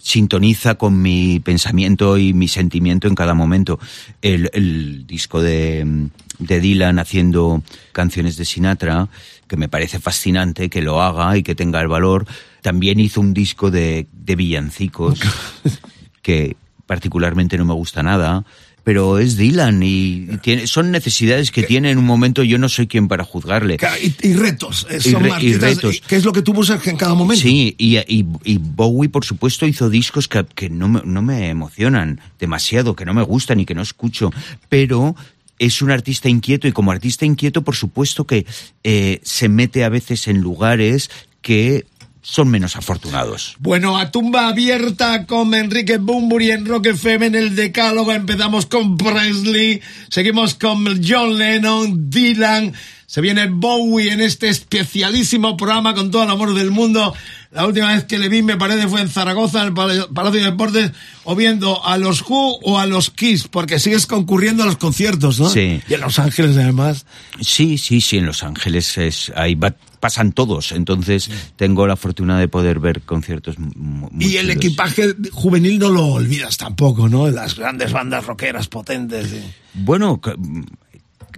[0.00, 3.78] sintoniza con mi pensamiento y mi sentimiento en cada momento.
[4.20, 6.06] El, el disco de, mm,
[6.40, 7.62] de Dylan haciendo
[7.92, 9.08] canciones de Sinatra,
[9.46, 12.26] que me parece fascinante que lo haga y que tenga el valor.
[12.64, 15.20] También hizo un disco de, de villancicos
[16.22, 16.56] que
[16.86, 18.42] particularmente no me gusta nada.
[18.84, 22.42] Pero es Dylan y tiene, son necesidades que tiene en un momento.
[22.42, 23.76] Yo no soy quien para juzgarle.
[24.02, 25.96] Y, y retos, eh, Y son re- y artistas, retos.
[25.96, 27.42] y- que es lo que tú buscas en cada momento.
[27.42, 31.48] Sí, y, y, y Bowie, por supuesto, hizo discos que, que no, me, no me
[31.50, 34.30] emocionan demasiado, que no me gustan y que no escucho,
[34.70, 35.14] pero
[35.58, 38.46] es un artista inquieto y como artista inquieto, por supuesto que
[38.84, 41.10] eh, se mete a veces en lugares
[41.40, 41.84] que
[42.26, 43.54] son menos afortunados.
[43.58, 48.12] Bueno, a tumba abierta con Enrique Bumburi en Rock FM en el Decálogo.
[48.12, 52.72] Empezamos con Presley, seguimos con John Lennon, Dylan.
[53.06, 57.14] Se viene Bowie en este especialísimo programa con todo el amor del mundo.
[57.52, 60.40] La última vez que le vi, me parece, fue en Zaragoza, en el Pal- Palacio
[60.40, 60.90] de Deportes,
[61.24, 65.38] o viendo a los Who o a los Kiss, porque sigues concurriendo a los conciertos,
[65.38, 65.48] ¿no?
[65.50, 65.80] Sí.
[65.88, 67.04] Y en Los Ángeles, además.
[67.40, 72.46] Sí, sí, sí, en Los Ángeles es, va- pasan todos, entonces tengo la fortuna de
[72.46, 77.30] poder ver conciertos muy Y el equipaje juvenil no lo olvidas tampoco, ¿no?
[77.30, 79.34] Las grandes bandas rockeras potentes.
[79.72, 80.20] Bueno,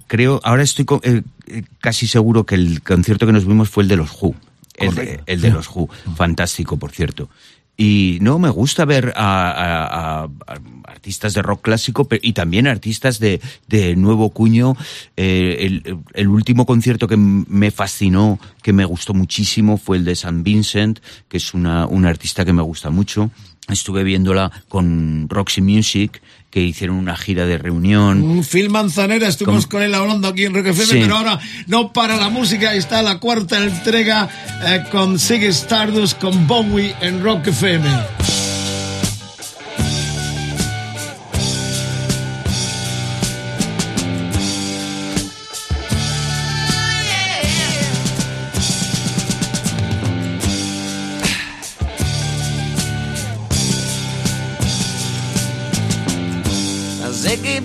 [0.08, 3.88] creo, ahora estoy eh, eh, casi seguro que el concierto que nos vimos fue el
[3.88, 4.34] de los Who.
[4.74, 5.88] El de, el de los Who.
[6.16, 7.28] Fantástico, por cierto.
[7.76, 13.18] Y no, me gusta ver a, a- a- artistas de rock clásico y también artistas
[13.18, 14.76] de, de nuevo cuño.
[15.16, 20.16] Eh, el, el último concierto que me fascinó, que me gustó muchísimo, fue el de
[20.16, 23.30] San Vincent, que es una, una artista que me gusta mucho.
[23.68, 26.22] Estuve viéndola con Roxy Music,
[26.56, 28.22] que hicieron una gira de reunión.
[28.22, 30.98] Un Phil Manzanera, estuvimos con, él hablando aquí en Rock FM, Sí.
[31.02, 34.26] pero ahora no para la música, está la cuarta entrega
[34.64, 37.86] eh, con Ziggy Stardust, con Bowie en Rock FM.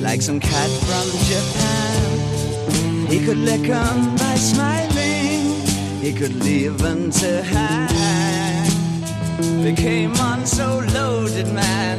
[0.00, 3.06] like some cat from Japan.
[3.08, 5.42] He could lick 'em by smiling,
[6.00, 8.66] he could leave 'em to hang.
[9.62, 11.98] They came on so loaded, man,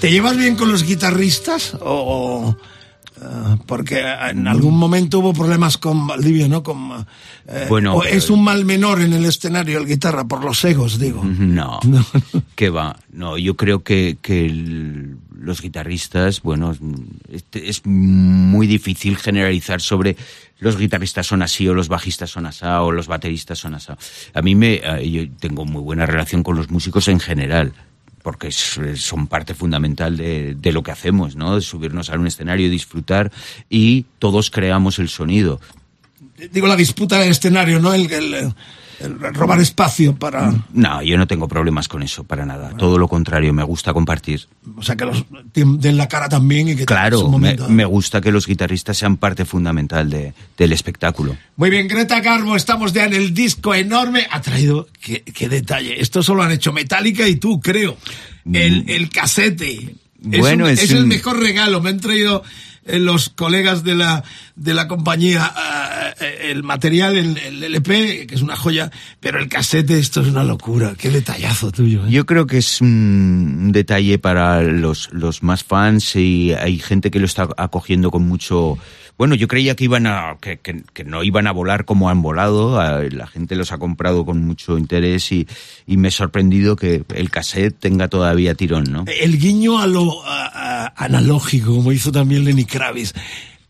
[0.00, 1.74] ¿Te llevas bien con los guitarristas?
[1.74, 2.56] O, o,
[3.20, 6.62] eh, porque en algún momento hubo problemas con Valdivia, ¿no?
[6.62, 7.04] Con,
[7.48, 11.00] eh, Bueno, o es un mal menor en el escenario el guitarra, por los egos,
[11.00, 11.24] digo.
[11.24, 11.80] No,
[12.54, 12.96] que va.
[13.12, 16.76] No, yo creo que, que el- los guitarristas, bueno,
[17.32, 20.16] este- es muy difícil generalizar sobre
[20.60, 23.92] los guitarristas son así o los bajistas son así o los bateristas son así.
[24.34, 27.72] A mí me, eh, yo tengo muy buena relación con los músicos en general
[28.28, 31.54] porque son parte fundamental de, de lo que hacemos, ¿no?
[31.54, 33.32] De subirnos a un escenario, disfrutar
[33.70, 35.62] y todos creamos el sonido.
[36.52, 37.94] Digo, la disputa del escenario, ¿no?
[37.94, 38.52] El, el,
[39.32, 40.52] robar espacio para...
[40.72, 42.70] No, yo no tengo problemas con eso, para nada.
[42.76, 44.46] Todo lo contrario, me gusta compartir.
[44.76, 45.24] O sea, que los
[45.54, 46.84] den la cara también y que...
[46.84, 51.36] Claro, me, me gusta que los guitarristas sean parte fundamental de- del espectáculo.
[51.56, 54.26] Muy bien, Greta Garbo, estamos ya en el disco enorme.
[54.30, 57.96] Ha traído, qué, qué detalle, esto solo han hecho Metallica y tú, creo.
[58.52, 59.94] El, el casete.
[60.32, 61.80] Es Bueno, un- es es, el mejor regalo.
[61.80, 62.42] Me han traído
[62.88, 64.24] los colegas de la,
[64.56, 65.52] de la compañía
[66.20, 70.44] eh, el material, el, LP, que es una joya, pero el casete, esto es una
[70.44, 70.94] locura.
[70.96, 72.06] Qué detallazo tuyo.
[72.06, 72.10] ¿eh?
[72.10, 77.10] Yo creo que es un, un detalle para los, los más fans y hay gente
[77.10, 78.78] que lo está acogiendo con mucho...
[79.18, 82.22] Bueno, yo creía que iban a que, que- que no iban a volar como han
[82.22, 82.80] volado.
[82.80, 85.46] a- La gente los ha comprado con mucho interés y,
[85.86, 89.04] y me he sorprendido que el cassette tenga todavía tirón, ¿no?
[89.20, 93.12] El guiño a lo a- a- analógico, como hizo también Lenny Kravitz.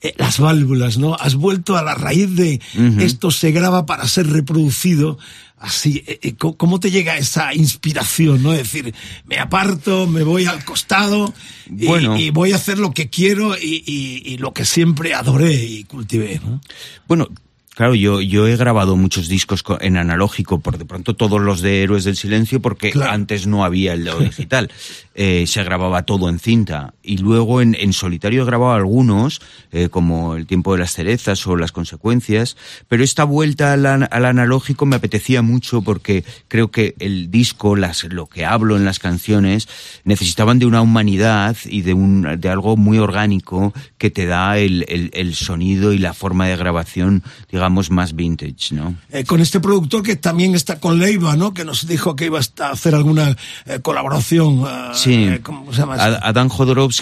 [0.01, 1.14] Eh, las válvulas, ¿no?
[1.16, 2.61] Has vuelto a la raíz de
[3.01, 5.18] esto se graba para ser reproducido.
[5.59, 8.53] Así, eh, eh, ¿cómo- ¿cómo te llega esa inspiración, no?
[8.53, 8.94] Es decir,
[9.26, 11.34] me aparto, me voy al costado
[11.66, 12.16] y, Bueno.
[12.16, 15.82] y voy a hacer lo que quiero y, y- y lo que siempre adoré y
[15.82, 16.61] cultivé, ¿no?
[17.09, 17.26] Bueno,
[17.74, 21.61] claro, yo, yo he grabado muchos discos co- en analógico, por de pronto todos los
[21.61, 24.70] de Héroes del Silencio, porque antes no había el lo digital.
[25.16, 26.94] Eh, se grababa todo en cinta.
[27.09, 29.40] Y luego en, en solitario he grabado algunos,
[29.72, 32.56] eh, como El tiempo de las cerezas o Las consecuencias,
[32.88, 38.04] pero esta vuelta al, al analógico me apetecía mucho porque creo que el disco, las,
[38.04, 39.68] lo que hablo en las canciones,
[40.04, 44.84] necesitaban de una humanidad y de, un, de algo muy orgánico que te da el,
[44.88, 48.94] el- el sonido y la forma de grabación, digamos, más vintage, ¿no?
[49.11, 51.54] Eh, con este productor que también está con Leiva, ¿no?
[51.54, 53.36] Que nos dijo que iba a hacer alguna
[53.66, 54.64] eh, colaboración.
[54.66, 55.94] eh, Sí, eh, ¿Cómo se llama?
[55.96, 56.04] eso?
[56.04, 56.20] Ad-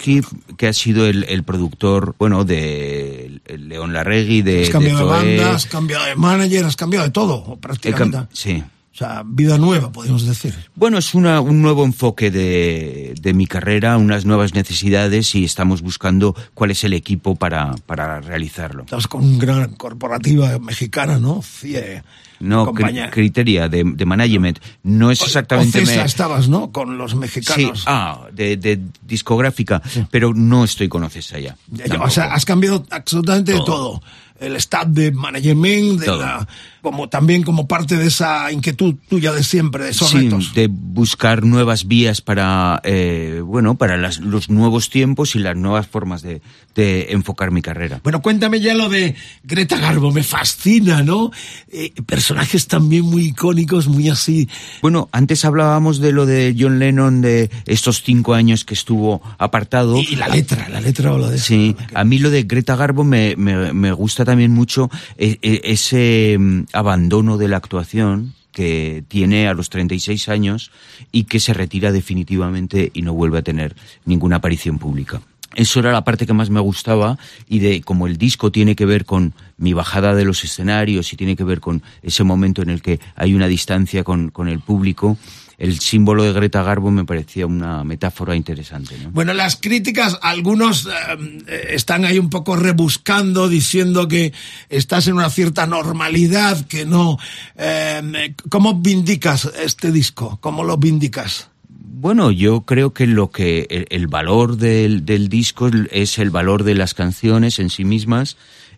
[0.00, 5.36] Que ha sido el, el productor, bueno, de León Larregui, de, has cambiado de, Zoé.
[5.36, 8.18] banda, has cambiado de manager, has cambiado de todo, prácticamente.
[8.32, 8.62] sí.
[8.96, 10.54] O sea, vida nueva, podemos decir.
[10.74, 15.82] Bueno, es una, un nuevo enfoque de, de mi carrera, unas nuevas necesidades y estamos
[15.82, 18.84] buscando cuál es el equipo para, para realizarlo.
[18.84, 21.42] Estás con una gran corporativa mexicana, ¿no?
[21.42, 22.02] CIE.
[22.40, 24.60] No, cri- criteria de, de management.
[24.82, 25.82] No es exactamente...
[25.82, 26.72] Ocesa me- estabas, ¿no?
[26.72, 27.84] Con los Sí, mexicanos.
[27.86, 31.54] ah, de, de discográfica, pero no estoy con Ocesa ya.
[32.00, 34.00] O sea, has cambiado absolutamente de todo.
[34.38, 36.20] El staff de management, de Todo.
[36.20, 36.46] la,
[36.86, 40.54] como también como parte de esa inquietud tuya de siempre, de esos Sí, retos.
[40.54, 45.88] de buscar nuevas vías para, eh, bueno, para las- los nuevos tiempos y las nuevas
[45.88, 46.42] formas de,
[46.76, 47.98] de enfocar mi carrera.
[48.04, 51.32] Bueno, cuéntame ya lo de Greta Garbo, me fascina, ¿no?
[51.72, 54.48] Eh, personajes también muy icónicos, muy así.
[54.80, 59.98] Bueno, antes hablábamos de lo de John Lennon, de estos cinco años que estuvo apartado.
[59.98, 61.46] Y la letra, la letra habla de eso.
[61.46, 66.36] Sí, a mí lo de Greta Garbo me, me, me gusta también mucho eh, ese
[66.38, 70.70] mm, abandono de la actuación que tiene a los 36 años
[71.12, 75.20] y que se retira definitivamente y no vuelve a tener ninguna aparición pública.
[75.54, 77.18] Eso era la parte que más me gustaba
[77.48, 81.16] y de como el disco tiene que ver con mi bajada de los escenarios y
[81.16, 84.60] tiene que ver con ese momento en el que hay una distancia con, con el
[84.60, 85.16] público,
[85.58, 88.96] el símbolo de Greta Garbo me parecía una metáfora interesante.
[89.02, 89.10] ¿no?
[89.10, 94.32] Bueno, las críticas, algunos eh, están ahí un poco rebuscando, diciendo que
[94.68, 97.18] estás en una cierta normalidad, que no...
[97.56, 100.38] eh, ¿Cómo vindicas este disco?
[100.40, 101.48] ¿Cómo lo vindicas?
[101.68, 106.62] Bueno, yo creo que lo que el, el valor del, del disco es el valor
[106.64, 108.36] de las canciones en sí mismas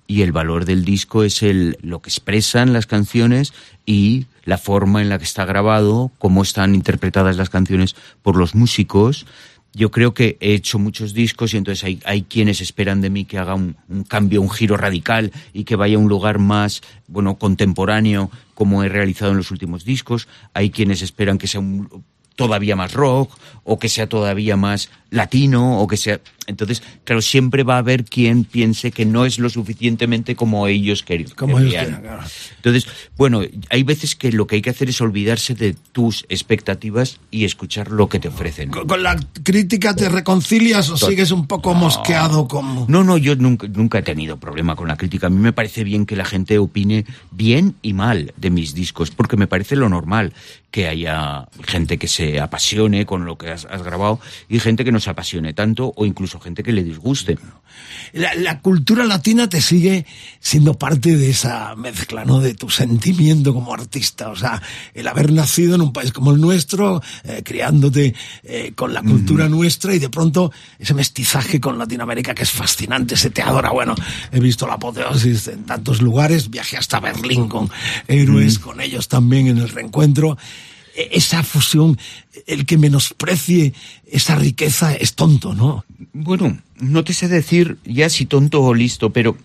[0.09, 3.52] y el valor del disco es el lo que expresan las canciones
[3.84, 8.54] y la forma en la que está grabado, cómo están interpretadas las canciones por los
[8.54, 9.26] músicos.
[9.74, 13.26] Yo creo que he hecho muchos discos y entonces hay, hay quienes esperan de mí
[13.26, 16.80] que haga un, un cambio, un giro radical y que vaya a un lugar más,
[17.06, 20.26] bueno, contemporáneo como he realizado en los últimos discos.
[20.54, 22.02] Hay quienes esperan que sea un,
[22.34, 27.62] todavía más rock o que sea todavía más latino o que sea entonces claro siempre
[27.62, 31.74] va a haber quien piense que no es lo suficientemente como ellos quer- Como ellos
[31.74, 32.20] claro.
[32.57, 32.86] entonces
[33.16, 37.44] bueno hay veces que lo que hay que hacer es olvidarse de tus expectativas y
[37.44, 41.74] escuchar lo que te ofrecen ¿Con, con la crítica te reconcilias o sigues un poco
[41.74, 42.86] mosqueado como...
[42.88, 45.26] no, no, yo nunca, nunca he tenido problema con la crítica.
[45.28, 49.11] A mí me parece bien que la gente opine bien y mal de mis discos,
[49.11, 50.32] porque me parece lo normal
[50.70, 54.92] que haya gente que se apasione con lo que has, has grabado y gente que
[54.92, 57.39] no se apasione tanto o incluso incluso gente que le disguste.
[58.12, 60.07] La, la cultura latina te sigue
[60.41, 62.41] siendo parte de esa mezcla, ¿no?
[62.41, 64.30] De tu sentimiento como artista.
[64.30, 64.61] O sea,
[64.95, 69.49] el haber nacido en un país como el nuestro, eh, criándote eh, con la cultura
[69.49, 73.70] nuestra y de pronto ese mestizaje con Latinoamérica que es fascinante, se te adora.
[73.70, 73.95] Bueno,
[74.32, 77.70] he visto la apoteosis en tantos lugares, viajé hasta Berlín con
[78.09, 80.36] héroes, con ellos también en el reencuentro.
[80.99, 81.96] E- Esa fusión,
[82.46, 83.72] el que menosprecie
[84.11, 85.84] esa riqueza es tonto, ¿no?
[86.12, 89.36] Bueno, no te sé decir ya si tonto o listo, pero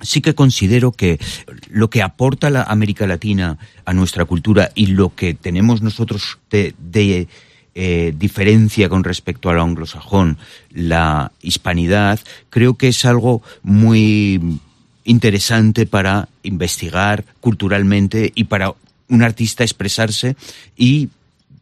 [0.00, 1.20] sí que considero que
[1.68, 7.28] lo que aporta la América Latina a nuestra cultura y lo que tenemos nosotros de,
[7.74, 10.38] eh, diferencia con respecto al anglosajón,
[10.70, 14.58] la hispanidad, creo que es algo muy
[15.04, 18.74] interesante para investigar culturalmente y para
[19.12, 20.36] un artista expresarse
[20.76, 21.10] y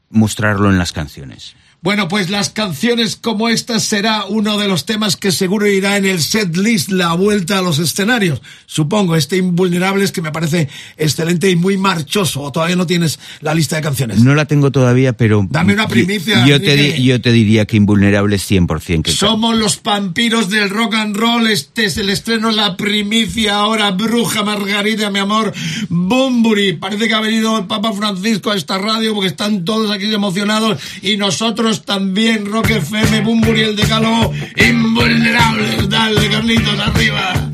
[0.08, 1.56] mostrarlo en las canciones.
[1.82, 6.04] Bueno, pues las canciones como esta será uno de los temas que seguro irá en
[6.04, 8.42] el set list, la vuelta a los escenarios.
[8.66, 10.68] Supongo, este Invulnerables que me parece
[10.98, 12.42] excelente y muy marchoso.
[12.42, 14.22] ¿O todavía no tienes la lista de canciones?
[14.22, 15.46] No la tengo todavía, pero...
[15.48, 19.02] Dame una primicia, Yo, te, yo diría que Invulnerables 100%.
[19.02, 21.46] Que Somos los vampiros del rock and roll.
[21.46, 23.90] Este es el estreno, la primicia ahora.
[23.92, 25.54] Bruja Margarita, mi amor.
[25.88, 26.74] Bumburi.
[26.74, 30.78] Parece que ha venido el Papa Francisco a esta radio porque están todos aquí emocionados.
[31.00, 32.50] Y nosotros también.
[32.50, 34.32] Rock FM, Bumburi, el decálogo.
[34.56, 35.88] Invulnerables.
[35.88, 37.50] Dale, Carlitos, arriba.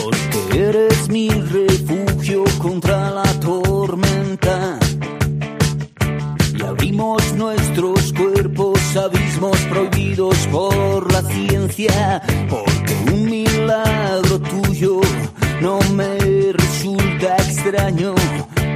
[0.00, 4.78] Porque eres mi refugio contra la tormenta.
[6.56, 12.22] Y abrimos nuestros cuerpos abismos prohibidos por la ciencia.
[12.48, 15.00] Porque un milagro tuyo
[15.60, 16.52] no me
[16.82, 18.14] resulta extraño.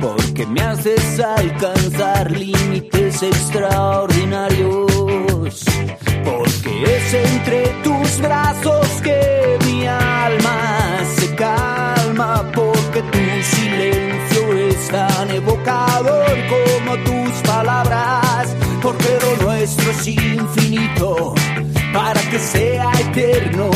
[0.00, 5.64] Porque me haces alcanzar límites extraordinarios.
[6.24, 12.48] Porque es entre tus brazos que mi alma se calma.
[12.54, 13.18] Porque tu
[13.56, 18.54] silencio es tan evocador como tus palabras.
[18.82, 21.34] Porque lo nuestro es infinito
[21.92, 23.70] para que sea eterno.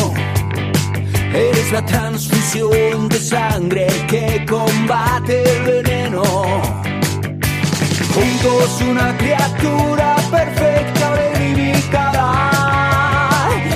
[1.33, 6.22] Eres la transfusión de sangre que combate el veneno.
[8.14, 12.33] Juntos una criatura perfecta delimitada.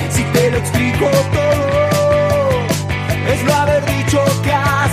[0.09, 2.65] Si te lo explico todo,
[3.33, 4.84] es no haber dicho casi nada.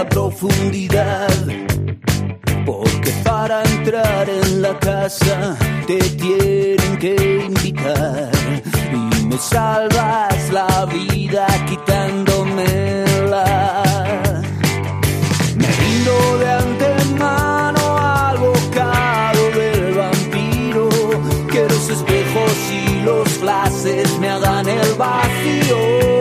[0.00, 1.28] La profundidad.
[2.64, 7.14] Porque para entrar en la casa te tienen que
[7.48, 8.30] invitar.
[8.92, 13.36] Y me salvas la vida quitándomela.
[15.60, 20.88] Me rindo de antemano al bocado del vampiro.
[21.52, 26.19] Que los espejos y los flashes me hagan el vacío.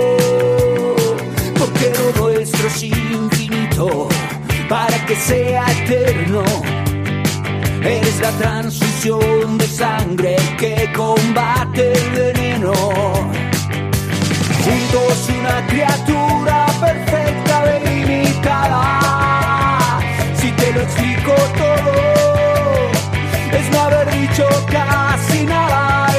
[4.67, 6.43] Para que sea eterno.
[7.81, 12.73] Eres la transfusión de sangre que combate el veneno.
[14.65, 18.83] Juntos una criatura perfecta delimitada.
[20.35, 21.93] Si te lo explico todo,
[23.57, 26.18] es no haber dicho casi nada.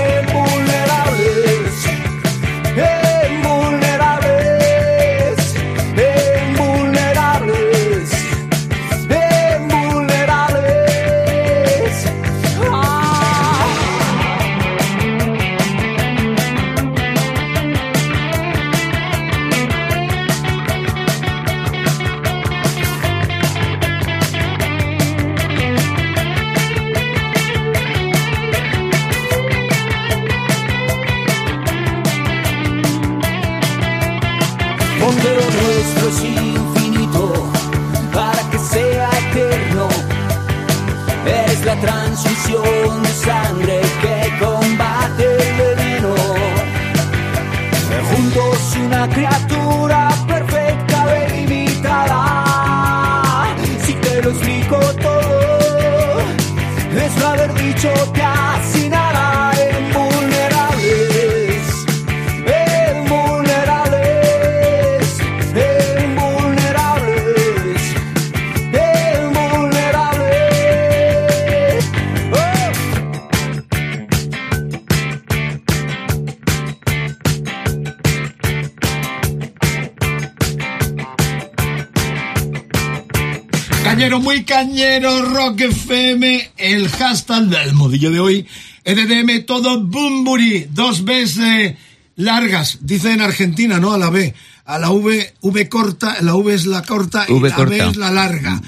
[84.51, 88.47] Cañero, Rock FM, el hashtag del modillo de hoy,
[88.85, 91.77] EDM, todo Bumburi, dos Bs eh,
[92.17, 93.93] largas, dice en Argentina, ¿no?
[93.93, 94.35] A la B,
[94.65, 97.71] a la V, V corta, la V es la corta y V la corta.
[97.71, 98.61] B es la larga.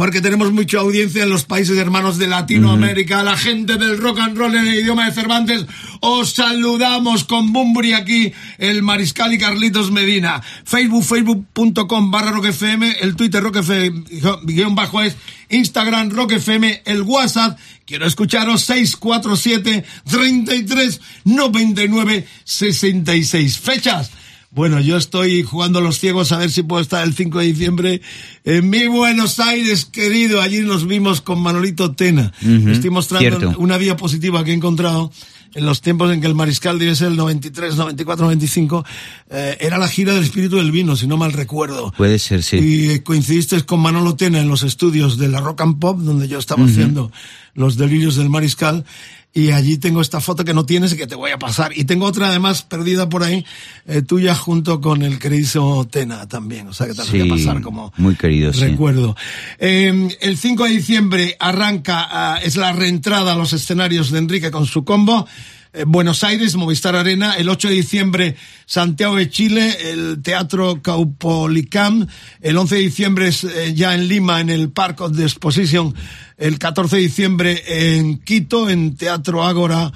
[0.00, 4.34] Porque tenemos mucha audiencia en los países hermanos de Latinoamérica, la gente del rock and
[4.34, 5.66] roll en el idioma de Cervantes.
[6.00, 10.40] Os saludamos con Bumburi aquí, el Mariscal y Carlitos Medina.
[10.64, 14.04] Facebook, facebook.com barra Rock FM, el Twitter Rock FM
[14.44, 15.18] guion bajo es,
[15.50, 17.58] Instagram Rock FM, el WhatsApp.
[17.84, 23.58] Quiero escucharos 647 33 99 66.
[23.58, 24.12] Fechas.
[24.52, 27.44] Bueno, yo estoy jugando a los ciegos a ver si puedo estar el 5 de
[27.46, 28.00] diciembre
[28.44, 30.40] en mi Buenos Aires, querido.
[30.40, 32.32] Allí nos vimos con Manolito Tena.
[32.42, 33.58] Ujú, Estoy mostrando cierto.
[33.60, 35.12] una diapositiva que he encontrado
[35.54, 38.84] en los tiempos en que el Mariscal debe ser el 93, 94, 95.
[39.30, 41.92] eh, era la gira del espíritu del vino, si no mal recuerdo.
[41.96, 42.56] Puede ser, sí.
[42.56, 46.26] Y eh, coincidiste con Manolo Tena en los estudios de la Rock and Pop, donde
[46.26, 47.12] yo estaba haciendo
[47.54, 48.84] los delirios del mariscal.
[49.32, 51.70] Y allí tengo esta foto que no tienes y que te voy a pasar.
[51.76, 53.44] Y tengo otra además perdida por ahí,
[53.86, 56.66] eh, tuya junto con el querido Tena también.
[56.66, 58.60] O sea que te la voy a Sí, pasar como muy querido, sí.
[58.60, 59.16] recuerdo.
[59.58, 64.50] Eh, el 5 de diciembre arranca, ah, es la reentrada a los escenarios de Enrique
[64.50, 65.28] con su combo.
[65.72, 72.08] Eh, Buenos Aires, Movistar Arena, el 8 de diciembre Santiago de Chile, el Teatro Caupolicam,
[72.40, 75.94] el 11 de diciembre es, eh, ya en Lima, en el Park of the Exposition,
[76.38, 79.92] el 14 de diciembre en Quito, en Teatro Ágora,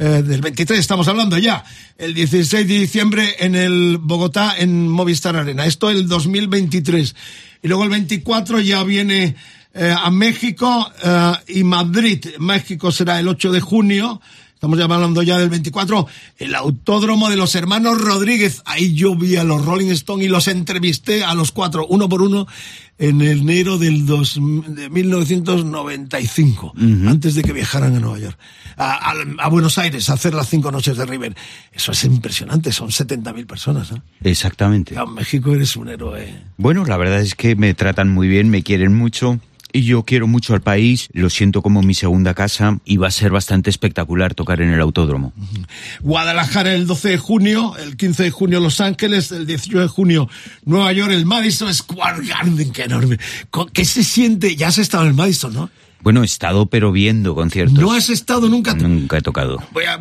[0.00, 1.64] eh, del 23 estamos hablando ya,
[1.98, 5.66] el 16 de diciembre en el Bogotá, en Movistar Arena.
[5.66, 7.16] Esto el 2023.
[7.64, 9.34] Y luego el 24 ya viene
[9.74, 12.24] eh, a México eh, y Madrid.
[12.38, 14.20] México será el 8 de junio.
[14.58, 16.08] Estamos hablando ya del 24.
[16.36, 18.60] El autódromo de los hermanos Rodríguez.
[18.64, 22.22] Ahí yo vi a los Rolling Stones y los entrevisté a los cuatro, uno por
[22.22, 22.48] uno,
[22.98, 26.72] en enero del dos, de 1995,
[27.06, 28.36] antes de que viajaran a Nueva York.
[28.76, 31.36] A, a- a Buenos Aires a hacer las cinco noches de River.
[31.72, 33.92] Eso es impresionante, son 70.000 personas.
[33.92, 34.02] ¿eh?
[34.24, 34.94] Exactamente.
[34.96, 36.34] En México eres un héroe.
[36.56, 39.38] Bueno, la verdad es que me tratan muy bien, me quieren mucho.
[39.72, 43.10] Y yo quiero mucho al país, lo siento como mi segunda casa y va a
[43.10, 45.32] ser bastante espectacular tocar en el autódromo.
[46.00, 50.28] Guadalajara el 12 de junio, el 15 de junio Los Ángeles, el 18 de junio
[50.64, 53.18] Nueva York, el Madison Square Garden, qué enorme.
[53.72, 54.56] ¿Qué se siente?
[54.56, 55.70] Ya has estado en el Madison, ¿no?
[56.00, 57.78] Bueno, he estado pero viendo conciertos.
[57.78, 58.74] No has estado nunca.
[58.74, 59.58] Nunca he tocado.
[59.72, 59.98] Voy a,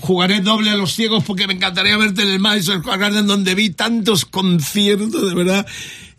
[0.00, 3.54] jugaré doble a los ciegos porque me encantaría verte en el Madison Square Garden donde
[3.54, 5.66] vi tantos conciertos, de verdad.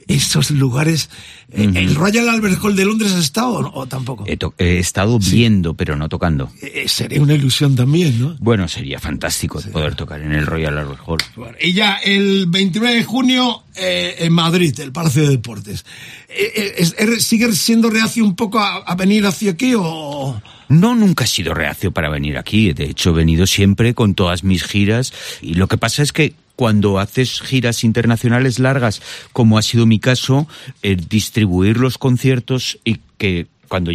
[0.07, 1.09] Esos lugares.
[1.51, 4.25] eh, ¿El Royal Albert Hall de Londres has estado o, tampoco?
[4.25, 6.49] He, estado viendo pero no tocando.
[6.61, 8.35] Eh, sería una ilusión también, ¿no?
[8.39, 11.17] Bueno, sería fantástico poder tocar en el Royal Albert Hall.
[11.61, 15.85] Y ya el 29 de junio eh, en Madrid, el Palacio de Deportes.
[16.29, 20.41] Eh, eh, er- ¿Sigues siendo reacio un poco a, a venir hacia aquí o...?
[20.69, 22.73] No, nunca he sido reacio para venir aquí.
[22.73, 25.13] De hecho, he venido siempre con todas mis giras.
[25.41, 29.01] Y lo que pasa es que cuando haces giras internacionales largas,
[29.31, 30.47] como ha sido mi caso,
[30.81, 33.91] distribuir los conciertos y que cuando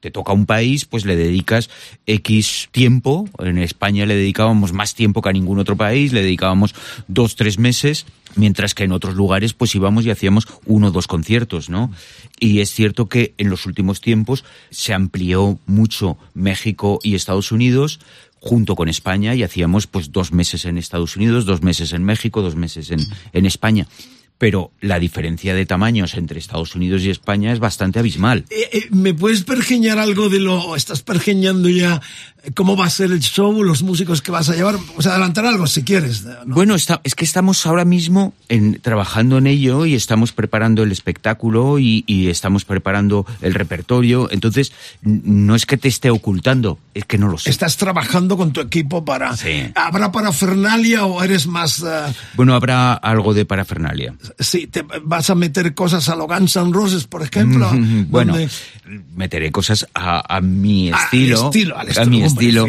[0.00, 1.70] te toca un país, pues le dedicas
[2.04, 3.26] X tiempo.
[3.38, 6.74] En España le dedicábamos más tiempo que a ningún otro país, le dedicábamos
[7.08, 8.04] dos, tres meses,
[8.36, 11.90] mientras que en otros lugares pues íbamos y hacíamos uno o dos conciertos, ¿no?
[12.38, 17.98] Y es cierto que en los últimos tiempos se amplió mucho México y Estados Unidos
[18.44, 22.42] junto con España y hacíamos pues dos meses en Estados Unidos, dos meses en México,
[22.42, 23.00] dos meses en,
[23.32, 23.86] en España.
[24.36, 28.44] Pero la diferencia de tamaños entre Estados Unidos y España es bastante abismal.
[28.50, 30.60] Eh, eh, ¿Me puedes pergeñar algo de lo...
[30.60, 32.02] o ¿Estás pergeñando ya
[32.42, 34.74] eh, cómo va a ser el show, los músicos que vas a llevar?
[34.96, 36.24] Pues adelantar algo si quieres.
[36.24, 36.54] ¿no?
[36.54, 40.90] Bueno, está, es que estamos ahora mismo en, trabajando en ello y estamos preparando el
[40.90, 44.28] espectáculo y, y estamos preparando el repertorio.
[44.32, 44.72] Entonces,
[45.02, 47.50] no es que te esté ocultando, es que no lo sé.
[47.50, 49.32] Estás trabajando con tu equipo para...
[49.76, 51.82] ¿Habrá parafernalia o eres más...
[51.86, 54.14] eh, Bueno, habrá algo de parafernalia.
[54.38, 57.70] Sí, te vas a meter cosas a lo Guns N' Roses, por ejemplo?
[57.72, 58.48] Mm, Bueno, donde-
[59.14, 62.66] meteré cosas a, a mi estilo, estilo, al a mi estilo,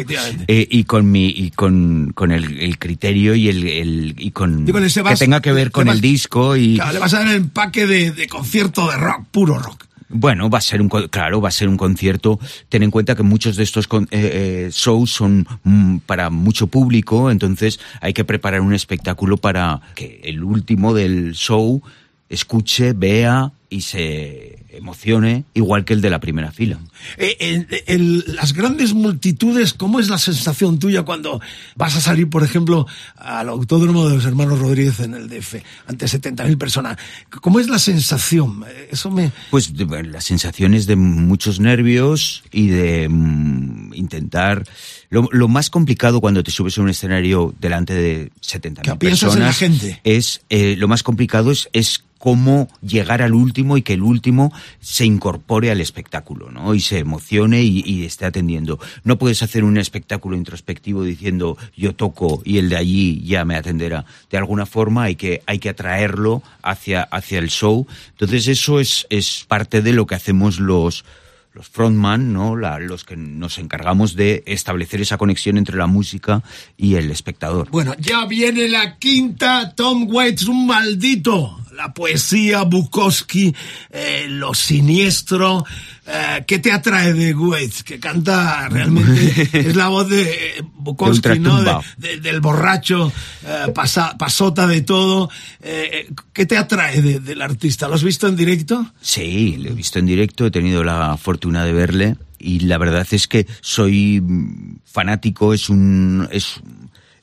[0.47, 4.66] eh, y con mi y con, con el, el criterio y el, el- y con,
[4.66, 7.36] que tenga que ver con vas- el disco y Claro, le vas a dar el
[7.36, 9.86] empaque de, de concierto de rock, puro rock.
[10.18, 12.39] Bueno, va a ser un claro, va a ser un concierto.
[12.70, 17.30] Ten en cuenta que muchos de estos eh, eh, shows son mm, para mucho público,
[17.30, 21.82] entonces hay que preparar un espectáculo para que el último del show
[22.30, 26.80] escuche, vea y se emocione igual que el de la primera fila.
[27.18, 31.42] Eh, en- en las grandes multitudes, ¿cómo es la sensación tuya cuando
[31.76, 32.86] vas a salir, por ejemplo,
[33.18, 35.56] al autódromo de los hermanos Rodríguez en el DF,
[35.88, 36.98] ante 70.000 personas?
[37.42, 38.64] ¿Cómo es la sensación?
[38.68, 39.32] Eh, Eso me...
[39.52, 44.64] Pues de- bueno, las sensaciones de muchos nervios y de mm, intentar...
[45.10, 49.36] Lo, lo más complicado cuando te subes a un escenario delante de 70.000 Que personas
[49.38, 50.02] en la gente.
[50.04, 54.52] es eh, lo más complicado es, es cómo llegar al último y que el último
[54.80, 56.74] se incorpore al espectáculo, ¿no?
[56.74, 58.80] Y se emocione y, esté atendiendo.
[59.04, 63.56] No puedes hacer un espectáculo introspectivo diciendo yo toco y el de allí ya me
[63.56, 64.06] atenderá.
[64.32, 67.86] De alguna forma hay que, hay que atraerlo hacia, hacia el show.
[68.14, 71.06] Entonces eso es, es parte de lo que hacemos los,
[71.54, 72.58] los frontman, ¿no?
[72.58, 76.42] La- los que nos encargamos de establecer esa conexión entre la música
[76.76, 77.70] y el espectador.
[77.70, 81.60] Bueno, ya viene la quinta, Tom Waits, un maldito.
[81.76, 83.54] La poesía, Bukowski,
[83.90, 85.66] eh, lo siniestro.
[86.08, 87.84] Eh, ¿Qué te atrae de Waits?
[87.84, 91.62] Que canta realmente, es la voz de eh, Bukowski, De ¿no?
[91.64, 93.12] De- de- del borracho,
[93.46, 95.30] eh, pasa- pasota de todo.
[95.62, 97.88] Eh, ¿Qué te atrae de- del artista?
[97.88, 98.94] ¿Lo has visto en directo?
[99.02, 103.08] Sí, lo he visto en directo, he tenido la fortuna de verle y la verdad
[103.12, 106.62] es que soy mm, fanático, es un es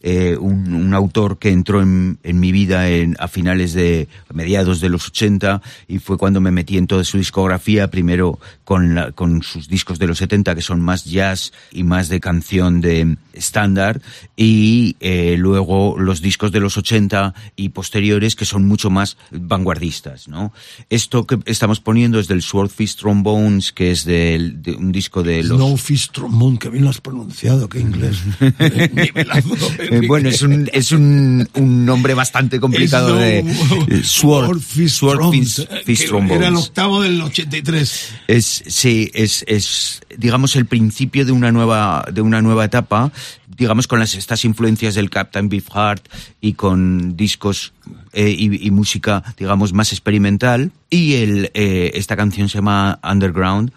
[0.03, 4.33] eh, un, un autor que entró en, en mi vida en, a finales de a
[4.33, 8.95] mediados de los 80 y fue cuando me metí en toda su discografía, primero con,
[8.95, 12.81] la- con sus discos de los 70 que son más jazz y más de canción
[12.81, 14.01] de estándar
[14.37, 20.29] y eh, luego los discos de los 80 y posteriores que son mucho más vanguardistas,
[20.29, 20.53] ¿no?
[20.91, 25.43] Esto que estamos poniendo es del Swordfish Trombones, que es del- de un disco de
[25.45, 25.59] los...
[25.59, 28.17] No Fish Trombone, que bien lo has pronunciado, qué inglés.
[28.93, 29.57] Nivelazo,
[29.93, 34.61] Eh, bueno, es un, es un, un nombre bastante complicado de eh, Sword,
[34.99, 36.37] Trombones, eh, Trombones.
[36.37, 38.15] Era el octavo del 83.
[38.29, 43.13] Es, sí, es, es, digamos, el principio de una nueva, de una nueva etapa,
[43.49, 46.09] digamos, con las, estas influencias del Captain Beefheart
[46.41, 47.73] y con discos
[48.13, 50.73] eh, y, y música, digamos, más experimental.
[50.89, 53.73] Y el, esta canción se llama Underground.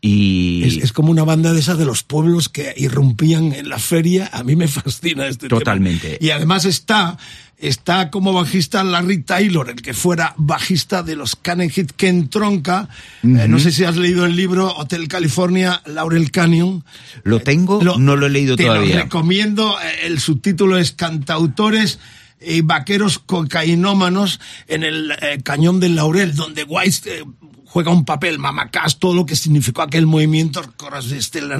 [0.00, 3.78] Y Es, es como una banda de esas de los pueblos que irrumpían en la
[3.78, 4.30] feria.
[4.32, 5.58] A mí me fascina este tema.
[5.58, 6.16] Totalmente.
[6.20, 7.18] Y además está,
[7.58, 11.36] está como bajista Larry Taylor, el que fuera bajista de los
[11.70, 12.88] Hit Ken Tronca.
[13.22, 16.82] Eh, no sé si has leído el libro Hotel California, Laurel Canyon.
[17.22, 18.96] lo tengo, no lo he leído Te todavía.
[18.96, 19.76] lo recomiendo.
[19.80, 21.98] Eh, El subtítulo es Cantautores
[22.42, 27.22] y vaqueros cocainómanos en el eh, cañón del Laurel, donde Weiss eh,
[27.70, 31.06] juega un papel, mamacás, todo lo que significó aquel movimiento, Coras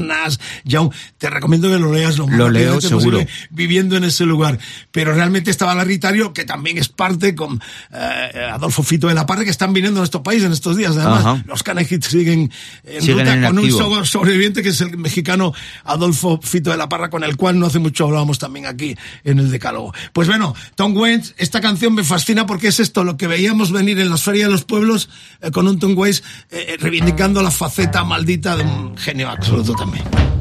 [0.00, 0.90] Nash, Young.
[1.18, 3.24] Te recomiendo que lo leas lo Lo leo, seguro.
[3.50, 4.58] viviendo en ese lugar.
[4.90, 7.60] Pero realmente estaba Larry Taylor, que también es parte con
[7.92, 10.96] eh, Adolfo Fito de la Parra, que están viniendo a nuestro país en estos días.
[10.96, 11.44] Además, Ajá.
[11.46, 12.50] los Canejits siguen
[12.84, 13.78] en Siguen ruta en con activo.
[13.88, 15.52] un so- sobreviviente que es el mexicano
[15.84, 19.38] Adolfo Fito de la Parra, con el cual no hace mucho hablábamos también aquí en
[19.38, 19.94] el Decálogo.
[20.12, 23.98] Pues bueno, Tom Waits, esta canción me fascina porque es esto, lo que veíamos venir
[24.00, 25.08] en las ferias de los pueblos
[25.40, 30.39] eh, con un Tom Eh, eh, reivindicando la faceta maldita de un genio absoluto también.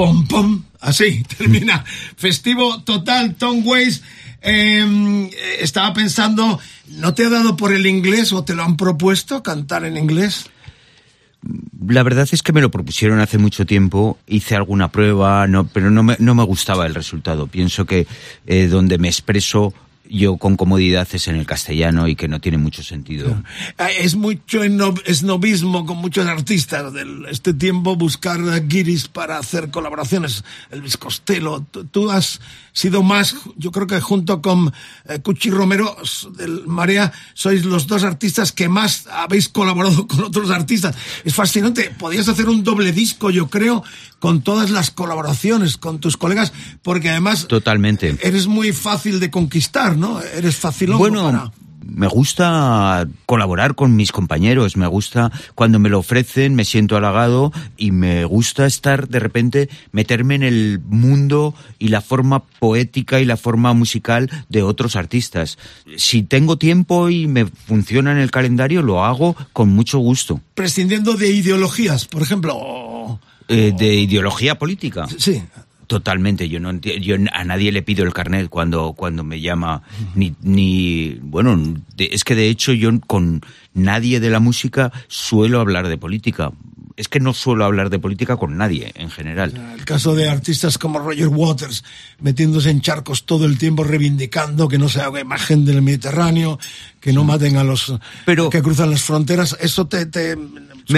[0.00, 1.84] pom pom, así termina.
[2.16, 4.02] Festivo total, Tom Waits.
[4.40, 6.58] Em, eh, estaba pensando,
[6.88, 10.48] ¿no te ha dado por el inglés o te lo han propuesto cantar en inglés?
[11.88, 15.90] La verdad es que me lo propusieron hace mucho tiempo, hice alguna prueba, no, pero
[15.90, 17.46] no me, no me gustaba el resultado.
[17.46, 18.06] Pienso que
[18.46, 19.72] eh, donde me expreso
[20.10, 23.42] yo con comodidad es en el castellano y que no tiene mucho sentido.
[23.78, 30.44] Eh, Es mucho esnobismo con muchos artistas de este tiempo buscar guiris para hacer colaboraciones.
[30.70, 32.40] Elvis Costello, tú, has
[32.72, 34.72] sido más, yo creo que junto con
[35.08, 35.96] eh, Cuchi Romero
[36.36, 40.96] del Marea, sois los dos artistas que más habéis colaborado con otros artistas.
[41.24, 41.94] Es fascinante.
[41.98, 43.84] Podías hacer un doble disco, yo creo,
[44.20, 46.52] con todas las colaboraciones con tus colegas,
[46.82, 48.16] porque además Totalmente.
[48.22, 50.20] eres muy fácil de conquistar, ¿no?
[50.20, 51.50] Eres fácil Bueno,
[51.90, 57.52] me gusta colaborar con mis compañeros, me gusta cuando me lo ofrecen, me siento halagado
[57.76, 63.24] y me gusta estar de repente, meterme en el mundo y la forma poética y
[63.24, 65.58] la forma musical de otros artistas.
[65.96, 70.40] Si tengo tiempo y me funciona en el calendario, lo hago con mucho gusto.
[70.54, 73.18] prescindiendo de ideologías, por ejemplo.
[73.50, 75.06] Eh, de ideología política.
[75.18, 75.42] Sí.
[75.88, 79.82] Totalmente, yo no yo a nadie le pido el carnet cuando cuando me llama
[80.14, 81.58] ni ni bueno,
[81.96, 83.40] de- es que de hecho yo con
[83.74, 86.52] nadie de la música suelo hablar de política.
[87.00, 89.54] Es que no suelo hablar de política con nadie en general.
[89.78, 91.82] El caso de artistas como Roger Waters,
[92.20, 96.58] metiéndose en charcos todo el tiempo, reivindicando que no se haga imagen del Mediterráneo,
[97.00, 97.94] que no maten a los
[98.50, 99.56] que cruzan las fronteras.
[99.60, 100.36] Eso te, que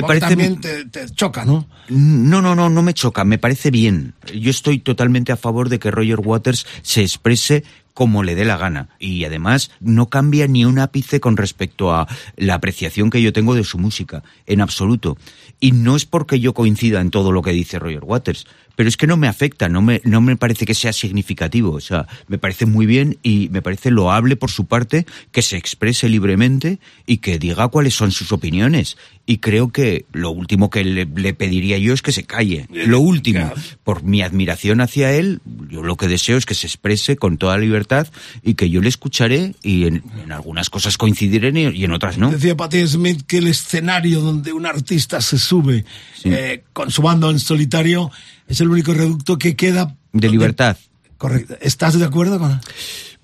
[0.03, 1.69] parece- también te, te choca, ¿no?
[1.89, 4.15] No, no, no, no me choca, me parece bien.
[4.35, 7.63] Yo estoy totalmente a favor de que Roger Waters se exprese
[7.95, 8.89] como le dé la gana.
[8.99, 13.55] Y además no cambia ni un ápice con respecto a la apreciación que yo tengo
[13.55, 15.17] de su música, en absoluto.
[15.61, 18.47] Y no es porque yo coincida en todo lo que dice Roger Waters,
[18.77, 21.73] pero es que no me afecta, no me, no me parece que sea significativo.
[21.73, 25.57] O sea, me parece muy bien y me parece loable por su parte que se
[25.57, 28.97] exprese libremente y que diga cuáles son sus opiniones.
[29.25, 32.67] Y creo que lo último que le, le pediría yo es que se calle.
[32.71, 33.53] Lo último,
[33.85, 37.57] por mi admiración hacia él, yo lo que deseo es que se exprese con toda
[37.59, 38.09] libertad
[38.43, 42.31] y que yo le escucharé y en, en algunas cosas coincidiré y en otras no.
[42.31, 45.85] Decía Patti Smith que el escenario donde un artista se sube
[46.25, 48.11] eh, con su banda en solitario
[48.53, 49.97] es el único reducto que queda.
[50.13, 50.77] De libertad.
[51.17, 51.57] Correcto.
[51.63, 52.61] ¿Estás de acuerdo con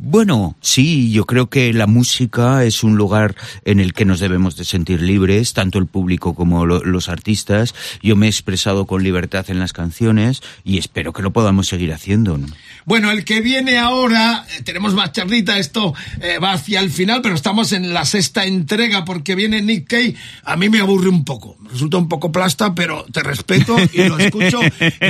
[0.01, 3.35] Bueno, sí, yo creo que la música es un lugar
[3.65, 7.75] en el que nos debemos de sentir libres, tanto el público como lo- los artistas.
[8.01, 11.93] Yo me he expresado con libertad en las canciones y espero que lo podamos seguir
[11.93, 12.39] haciendo.
[12.39, 12.47] ¿no?
[12.85, 17.21] Bueno, el que viene ahora, eh, tenemos más charlita, esto eh, va hacia el final,
[17.21, 20.15] pero estamos en la sexta entrega porque viene Nick Cave.
[20.45, 24.17] A mí me aburre un poco, resulta un poco plasta, pero te respeto y lo
[24.17, 24.61] escucho.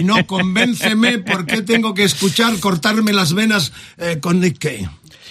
[0.01, 4.77] y no, convénceme por qué tengo que escuchar, cortarme las venas eh, con Nick Cave.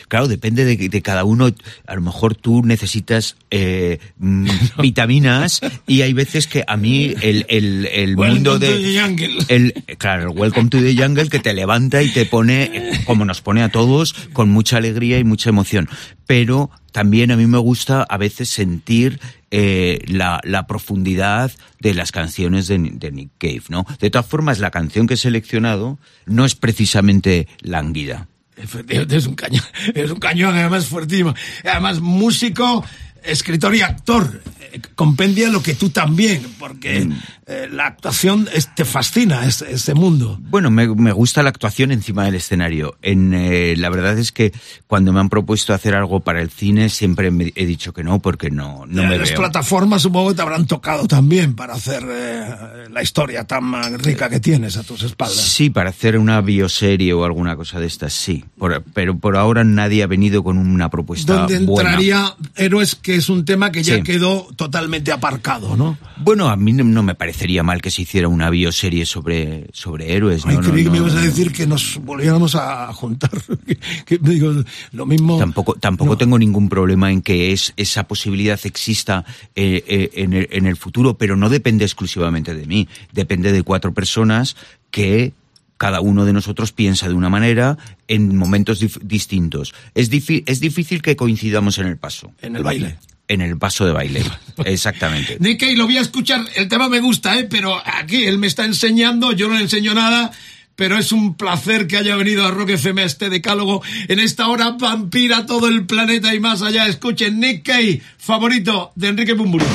[0.08, 1.50] Claro, depende de, de cada uno.
[1.86, 4.48] A lo mejor tú necesitas eh, mm,
[4.82, 8.78] vitaminas y hay veces que a mí el, el, el Welcome mundo to de...
[8.80, 9.38] the jungle.
[9.50, 13.42] El, claro, el Welcome to the Jungle que te levanta y te pone, como nos
[13.42, 15.90] pone a todos, con mucha alegría y mucha emoción.
[16.26, 19.20] Pero también a mí me gusta a veces sentir
[19.52, 23.86] eh, la, la profundidad de las canciones de, de Nick Cave, ¿no?
[24.00, 28.28] De todas formas, la canción que he seleccionado no es precisamente lánguida.
[28.58, 31.34] Es un cañón, es un cañón, además fuertísimo.
[31.64, 32.84] Además, músico,
[33.24, 34.42] escritor y actor.
[34.72, 37.08] Eh, Compendia lo que tú también, porque
[37.48, 40.38] eh, la actuación es- te fascina, ese, ese mundo.
[40.42, 42.98] Bueno, me, me gusta la actuación encima del escenario.
[43.02, 44.52] En, eh, la verdad es que
[44.86, 48.20] cuando me han propuesto hacer algo para el cine siempre me he dicho que no
[48.20, 49.40] porque no, no me Las veo.
[49.40, 52.46] plataformas supongo que te habrán tocado también para hacer eh,
[52.92, 55.38] la historia tan rica que tienes a tus espaldas.
[55.38, 58.44] Sí, para hacer una bioserie o alguna cosa de estas, sí.
[58.58, 61.90] Por- pero por ahora nadie ha venido con una propuesta Donde buena.
[61.92, 64.04] entraría Héroes, que es un tema que ya Sí.
[64.04, 65.98] quedó totalmente aparcado, ¿no?
[66.18, 70.14] Bueno, a mí no, no me parecería mal que se hiciera una bioserie sobre, sobre
[70.14, 70.46] héroes.
[70.46, 71.26] Ay, no, no, creí que me no, ibas a no.
[71.26, 73.32] decir que nos volviéramos a juntar.
[73.66, 75.38] que, que, digo, lo mismo.
[75.38, 79.24] Tampoco, tampoco tengo ningún problema en que es, esa posibilidad exista
[79.56, 82.90] eh, eh, en, el, en el futuro, pero no depende exclusivamente de mí.
[83.14, 84.58] Depende de cuatro personas
[84.92, 85.32] que
[85.78, 89.74] cada uno de nosotros piensa de una manera en momentos dif- distintos.
[89.96, 92.32] Es, difícil que coincidamos en el paso.
[92.42, 92.98] En el baile.
[93.30, 94.24] En el paso de baile,
[94.66, 95.38] exactamente.
[95.40, 96.46] Nick Cave, lo voy a escuchar.
[96.56, 97.44] El tema me gusta, ¿eh?
[97.44, 100.32] Pero aquí él me está enseñando, yo no le enseño nada.
[100.78, 104.48] Pero es un placer que haya venido a Rock FM a este decálogo en esta
[104.48, 106.88] hora vampira todo el planeta y más allá.
[106.88, 109.66] Escuchen Nick Cave, favorito de Enrique Bumburi.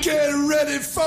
[0.00, 1.02] Get ready for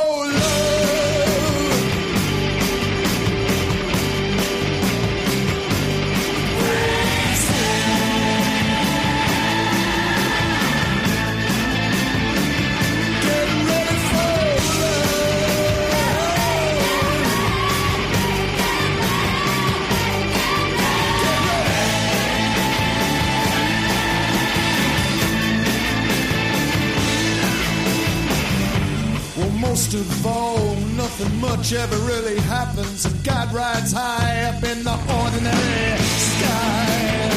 [29.76, 34.94] First of all, nothing much ever really happens, and God rides high up in the
[34.94, 37.30] ordinary sky.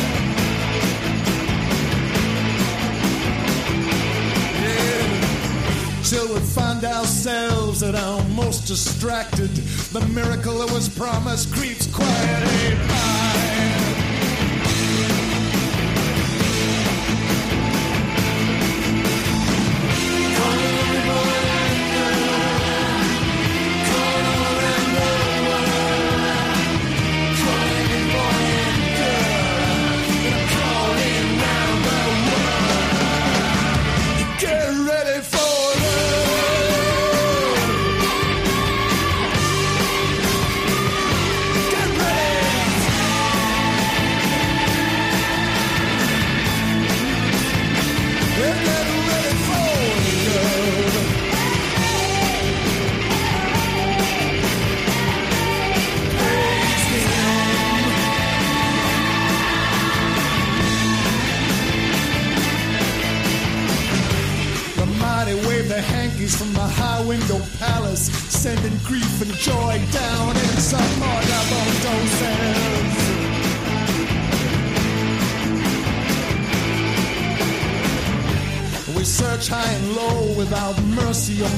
[6.05, 9.51] Till we find ourselves at our most distracted,
[9.91, 13.39] the miracle that was promised creeps quietly by.
[21.09, 21.48] Get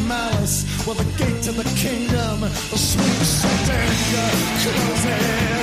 [0.01, 0.65] malice.
[0.87, 4.31] Well, the gate to the kingdom, the sweet surrender
[4.63, 5.60] closes.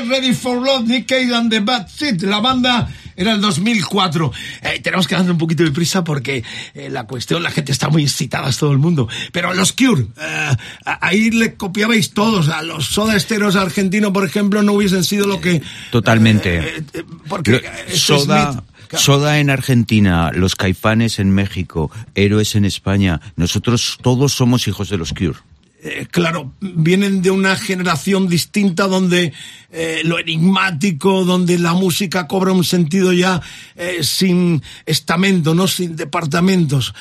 [0.00, 2.22] Get Ready for Love, Nick Cave and the Bad Seed.
[2.22, 4.32] La banda era el 2004.
[4.62, 6.44] Eh, tenemos que darle un poquito de prisa porque
[6.74, 9.08] eh, la cuestión, la gente está muy excitada, es todo el mundo.
[9.32, 12.48] Pero los Cure, eh, ahí le copiabais todos.
[12.48, 15.62] A los Soda Esteros argentinos, por ejemplo, no hubiesen sido lo que...
[15.90, 16.58] Totalmente.
[16.78, 17.62] eh, porque
[17.94, 19.04] Soda, Smith- claro.
[19.04, 23.20] Soda en Argentina, los Caifanes en México, Héroes en España.
[23.36, 25.38] Nosotros todos somos hijos de los Cure.
[25.82, 29.32] Eh, claro, vienen de una generación distinta donde
[29.70, 33.40] eh, lo enigmático, donde la música cobra un sentido ya
[33.76, 36.94] eh, sin estamento, no sin departamentos.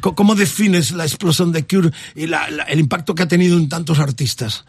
[0.00, 3.98] ¿Cómo defines la explosión de Cure y la- el impacto que ha tenido en tantos
[3.98, 4.64] artistas?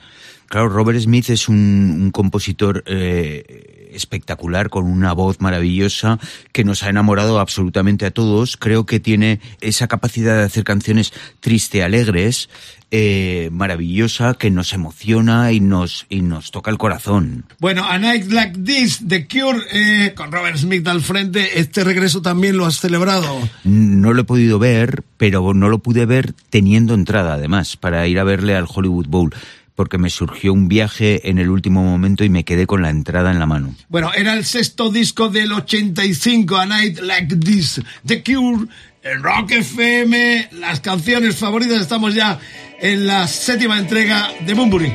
[0.52, 1.56] Claro, Robert Smith es un,
[1.98, 6.19] un compositor eh, espectacular, con una voz maravillosa,
[6.52, 8.57] que nos ha enamorado absolutamente a todos.
[8.57, 12.49] Creo que tiene esa capacidad de hacer canciones triste, alegres,
[12.91, 17.45] eh, maravillosa, que nos emociona y nos, y nos toca el corazón.
[17.60, 22.22] Bueno, A Night Like This, The Cure, eh, con Robert Smith al frente, este regreso
[22.22, 23.40] también lo has celebrado.
[23.64, 28.19] No lo he podido ver, pero no lo pude ver teniendo entrada, además, para ir
[28.19, 29.34] a verle al Hollywood Bowl.
[29.76, 33.31] Porque me surgió un viaje en el último momento y me quedé con la entrada
[33.31, 33.76] en la mano.
[33.89, 38.68] Bueno, era el sexto disco del 85, A Night Like This, The Cure,
[39.03, 41.81] el Rock FM, las canciones favoritas.
[41.81, 42.39] Estamos ya
[42.80, 44.93] en la séptima entrega de Bumburi.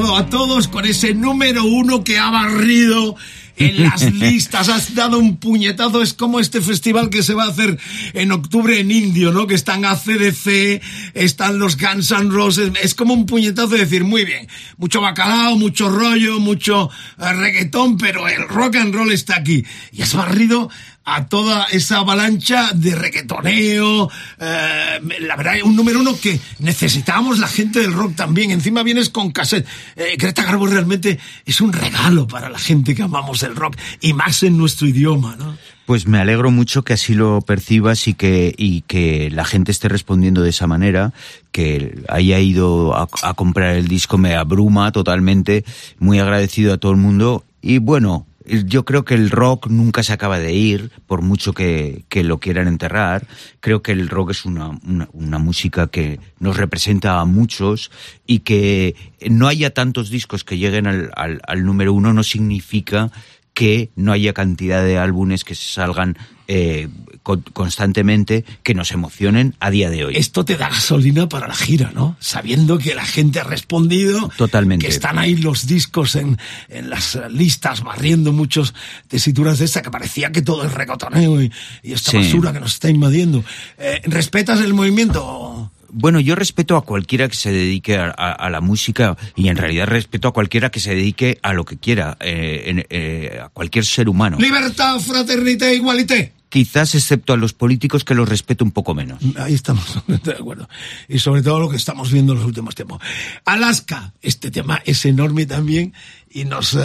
[0.00, 3.16] Dado a todos con ese número uno que ha barrido
[3.56, 7.48] en las listas, has dado un puñetazo, es como este festival que se va a
[7.48, 7.78] hacer
[8.12, 9.46] en octubre en Indio, ¿no?
[9.46, 10.82] Que están ACDC,
[11.14, 15.56] están los Guns N' Roses, es como un puñetazo de decir, muy bien, mucho bacalao,
[15.56, 19.64] mucho rollo, mucho eh, reggaetón, pero el rock and roll está aquí.
[19.92, 20.68] Y has barrido
[21.06, 24.10] a toda esa avalancha de reggaetoneo.
[24.40, 28.50] eh, la verdad, un número uno que necesitábamos la gente del rock también.
[28.50, 29.66] Encima vienes con cassette.
[29.94, 34.12] Eh, Greta Garbo realmente es un regalo para la gente que amamos el rock y
[34.12, 35.56] más en nuestro idioma, ¿no?
[35.86, 39.88] Pues me alegro mucho que así lo percibas y que, y que la gente esté
[39.88, 41.12] respondiendo de esa manera,
[41.52, 45.64] que haya ido a, a comprar el disco me abruma totalmente,
[46.00, 50.12] muy agradecido a todo el mundo y bueno, yo creo que el rock nunca se
[50.12, 53.26] acaba de ir, por mucho que, que lo quieran enterrar.
[53.60, 54.78] Creo que el rock es una,
[55.12, 57.90] una, música que nos representa a muchos
[58.26, 58.94] y que
[59.28, 63.10] no haya tantos discos que lleguen al, al número uno no significa
[63.56, 66.88] que no haya cantidad de álbumes que se salgan eh,
[67.22, 70.14] con- constantemente que nos emocionen a día de hoy.
[70.14, 72.18] Esto te da gasolina para la gira, ¿no?
[72.20, 74.30] Sabiendo que la gente ha respondido.
[74.36, 74.84] Totalmente.
[74.84, 76.36] Que están ahí los discos en,
[76.68, 78.74] en las listas, barriendo muchos
[79.08, 81.50] tesituras de esta, que parecía que todo es recotoneo y,
[81.82, 82.18] y esta Sí.
[82.18, 83.42] basura que nos está invadiendo.
[83.78, 85.72] Eh, ¿Respetas el movimiento?
[85.98, 89.56] Bueno, yo respeto a cualquiera que se dedique a, a- a la música y en
[89.56, 93.48] realidad respeto a cualquiera que se dedique a lo que quiera, eh, en- eh, a
[93.48, 94.36] cualquier ser humano.
[94.38, 96.32] Libertad, fraternité, igualité.
[96.48, 99.20] Quizás excepto a los políticos que los respeto un poco menos.
[99.36, 100.68] Ahí estamos de acuerdo.
[101.08, 103.00] Y sobre todo lo que estamos viendo en los últimos tiempos.
[103.44, 105.92] Alaska, este tema es enorme también
[106.36, 106.80] y nos eh,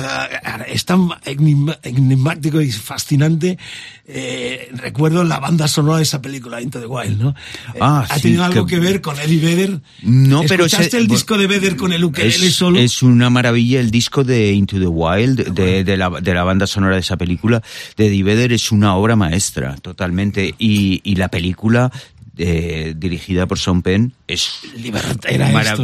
[0.67, 1.09] es tan
[1.83, 3.57] enigmático y fascinante.
[4.07, 7.29] Eh, recuerdo la banda sonora de esa película, Into the Wild, ¿no?
[7.73, 9.81] Eh, Ah, ¿Ha sí, tenido algo que- que ver con Eddie Vedder?
[10.03, 12.79] No, pero ¿Escuchaste el disco de Vedder con el ukelele Es, solo?
[12.79, 16.67] es una maravilla el disco de Into the Wild, de, de la, de la banda
[16.67, 17.61] sonora de esa película,
[17.97, 20.55] de Eddie Vedder, es una obra maestra, totalmente.
[20.59, 21.91] Y, y la película,
[22.37, 24.61] eh, dirigida por Sean Penn, es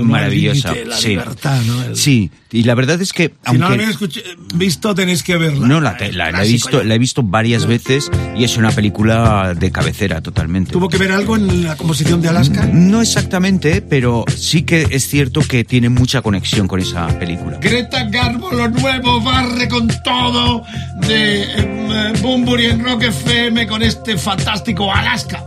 [0.03, 0.73] maravillosa.
[0.85, 1.09] La sí.
[1.09, 1.83] libertad, ¿no?
[1.83, 3.33] El- Sí, y la verdad es que...
[3.45, 4.23] Si no la aunque- habéis
[4.55, 5.67] visto, tenéis que verla.
[5.67, 9.53] no, la, la- la he visto, la he visto varias veces y es una película
[9.53, 10.71] de cabecera totalmente.
[10.71, 12.65] ¿Tuvo que ver algo en la composición de Alaska?
[12.71, 17.57] No exactamente, pero sí que es cierto que tiene mucha conexión con esa película.
[17.61, 20.63] Greta Garbo, lo nuevo, barre con todo
[21.07, 25.43] de eh, Bumburi en Rock FM con este fantástico Alaska.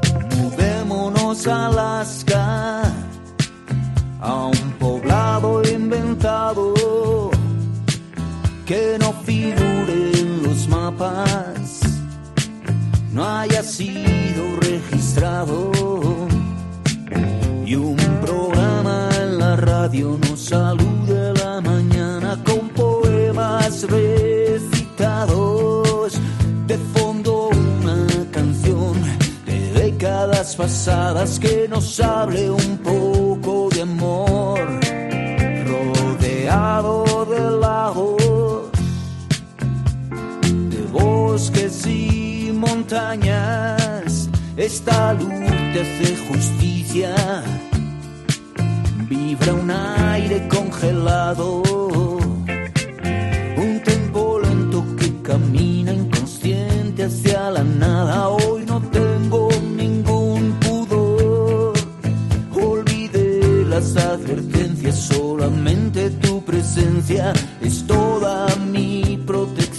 [1.31, 2.83] A Alaska,
[4.21, 6.75] a un poblado inventado
[8.67, 11.83] que no figure en los mapas,
[13.13, 15.71] no haya sido registrado.
[17.65, 17.97] Y un
[18.27, 24.30] programa en la radio nos salude a la mañana con poemas recitados.
[30.21, 34.61] Décadas pasadas que nos hable un poco de amor.
[35.67, 38.71] Rodeado de lagos,
[40.73, 45.29] de bosques y montañas, esta luz
[45.73, 47.15] te hace justicia.
[49.09, 51.63] Vibra un aire congelado,
[53.57, 58.40] un tempo lento que camina inconsciente hacia la nada.
[63.81, 67.33] Las advertencias, solamente tu presencia
[67.63, 69.70] es toda mi protección.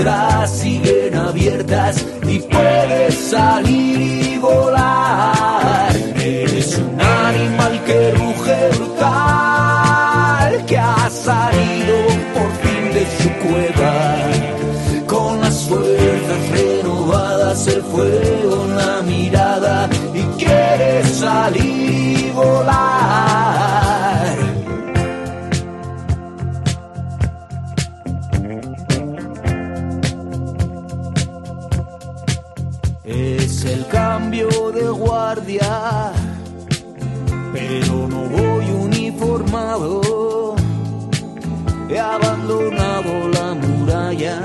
[0.00, 5.94] Otras siguen abiertas y puedes salir y volar.
[6.16, 11.96] Eres un animal que ruge brutal, que ha salido
[12.34, 13.92] por fin de su cueva.
[15.06, 22.89] Con las fuerzas renovadas, el fuego en la mirada y quiere salir y volar.
[35.30, 36.12] Guardia,
[37.52, 40.56] pero no voy uniformado.
[41.88, 44.42] He abandonado la muralla,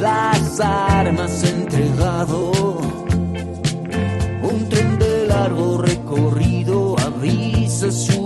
[0.00, 2.50] las armas entregado.
[4.42, 8.17] Un tren de largo recorrido avisa su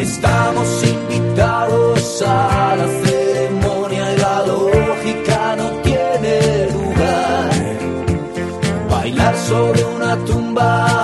[0.00, 7.50] Estamos invitados a la ceremonia y la lógica no tiene lugar.
[8.90, 10.97] Bailar sobre una tumba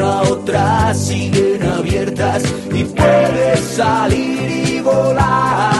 [0.00, 5.79] se cierra, otras siguen abiertas y puedes salir y volar.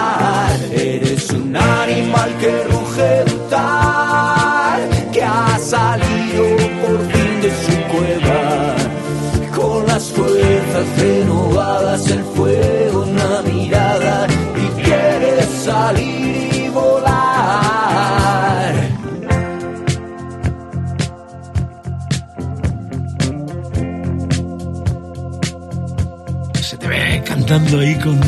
[27.50, 28.20] Cantando ahí con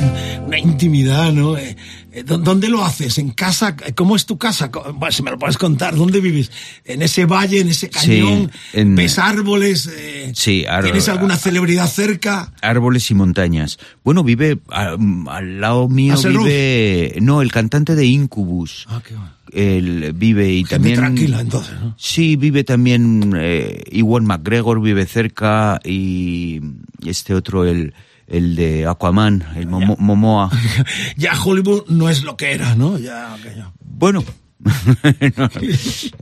[0.47, 1.57] una intimidad, ¿no?
[1.57, 1.77] Eh,
[2.11, 3.19] eh, ¿dó- ¿Dónde lo haces?
[3.19, 3.77] ¿En casa?
[3.95, 4.69] ¿Cómo es tu casa?
[4.95, 6.51] Bueno, si me lo puedes contar, ¿dónde vives?
[6.85, 8.51] ¿En ese valle, en ese cañón?
[8.73, 9.89] en- ¿Ves árboles?
[9.97, 12.53] Eh, Sí, ar- ¿Tienes alguna celebridad cerca?
[12.63, 13.79] árboles y montañas.
[14.03, 14.97] Bueno, vive a-
[15.29, 18.87] al lado mío vive no el cantante de Incubus.
[18.91, 19.31] Ah, qué bueno.
[19.53, 21.95] Él vive y Gente también tranquila, entonces, ¿no?
[21.97, 26.61] Sí, vive también eh, Iwan McGregor vive cerca y
[27.07, 27.95] este otro el
[28.33, 30.51] el de Aquaman, el Momo- Momoa.
[31.17, 32.99] Ya Hollywood no es lo que era, ¿no?
[32.99, 33.73] Ya, aquello.
[33.85, 34.25] Bueno,
[35.37, 35.49] no,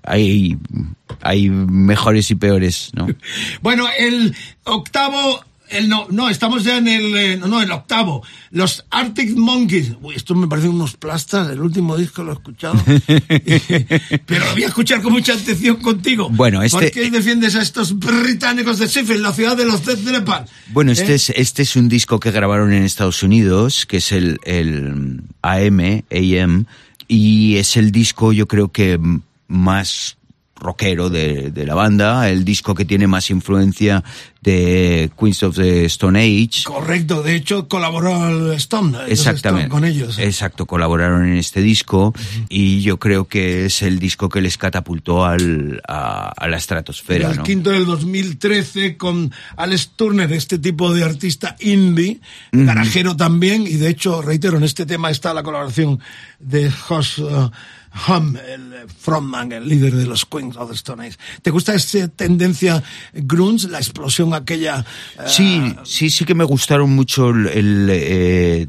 [0.02, 0.58] hay
[1.22, 3.06] hay mejores y peores, ¿no?
[3.62, 4.34] Bueno, el
[4.64, 8.22] octavo, el no, no, estamos ya en el, eh, no, no, el octavo.
[8.50, 9.92] Los Arctic Monkeys.
[10.02, 12.74] Uy, esto me parecen unos plastas, el último disco lo he escuchado.
[14.26, 16.28] Pero lo voy a escuchar con mucha atención contigo.
[16.30, 20.04] Bueno, este- ¿Por qué defiendes a estos británicos de Sheffield, la ciudad de los Death
[20.04, 20.46] Leppard?
[20.72, 21.14] Bueno, este ¿Eh?
[21.16, 26.02] es este es un disco que grabaron en Estados Unidos, que es el, el AM,
[26.10, 26.66] AM,
[27.08, 28.98] y es el disco yo creo que
[29.48, 30.16] más
[30.60, 34.04] rockero de, de la banda, el disco que tiene más influencia
[34.42, 36.64] de Queens of the Stone Age.
[36.64, 39.66] Correcto, de hecho colaboró el Stone, Exactamente.
[39.66, 40.18] Stone con ellos.
[40.18, 42.14] Exacto, colaboraron en este disco
[42.48, 47.30] y yo creo que es el disco que les catapultó al, a, a la estratosfera.
[47.30, 47.42] el ¿no?
[47.42, 52.20] quinto del 2013 con Alex Turner, este tipo de artista indie,
[52.52, 52.64] Ujú.
[52.64, 56.00] garajero también, y de hecho, reitero, en este tema está la colaboración
[56.38, 57.50] de Josh uh,
[58.08, 61.16] Hum, el eh, frontman, el líder de los Queens of the Stone Age.
[61.42, 64.84] ¿Te gusta esa tendencia grunge, la explosión aquella?
[65.18, 68.68] eh, Sí, sí, sí que me gustaron mucho el, el, eh,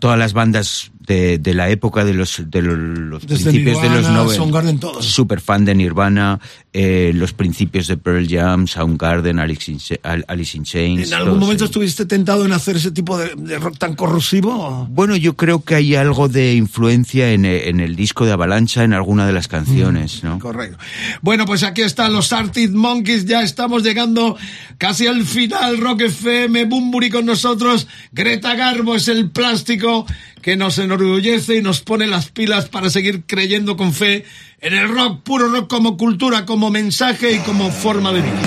[0.00, 3.98] todas las bandas de, de la época de los, de los, Desde principios de los
[3.98, 4.34] Nirvana, 90.
[4.36, 5.04] Soundgarden, todos.
[5.04, 6.40] Super fan de Nirvana,
[6.72, 9.78] eh, los principios de Pearl Jam, Soundgarden, Alice in,
[10.26, 11.08] Alice in Chains.
[11.08, 14.86] ¿En algún momento estuviste tentado en hacer ese tipo de, de rock tan corrosivo?
[14.90, 18.92] Bueno, yo creo que hay algo de influencia en, en el disco de Avalancha, en
[18.94, 20.38] alguna de las canciones, ¿no?
[20.38, 20.78] Correcto.
[21.20, 23.26] Bueno, pues aquí están los Arctic Monkeys.
[23.26, 24.36] Ya estamos llegando
[24.78, 25.78] casi al final.
[25.78, 27.86] Rock FM, Bumburi con nosotros.
[28.12, 30.06] Greta Garbo es el plástico
[30.44, 34.26] que nos enorgullece y nos pone las pilas para seguir creyendo con fe
[34.60, 38.42] en el rock, puro rock como cultura, como mensaje y como forma de vida.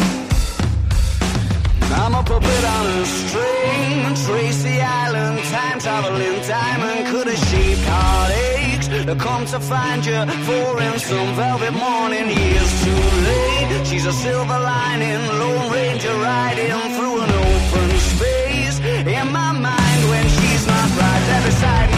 [1.89, 2.27] I'm a on
[4.05, 5.79] a Tracy Island, time
[7.09, 9.05] could heartaches.
[9.07, 12.29] To come to find you for in some velvet morning,
[12.83, 13.87] too late.
[13.87, 18.79] She's a silver lining, Lone Ranger riding through an open space.
[19.07, 20.36] In my mind, when
[20.67, 21.23] not right.
[21.37, 21.96] Every side.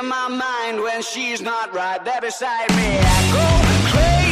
[0.00, 3.46] In my mind, when she's not right there beside me, I go
[3.92, 4.29] crazy,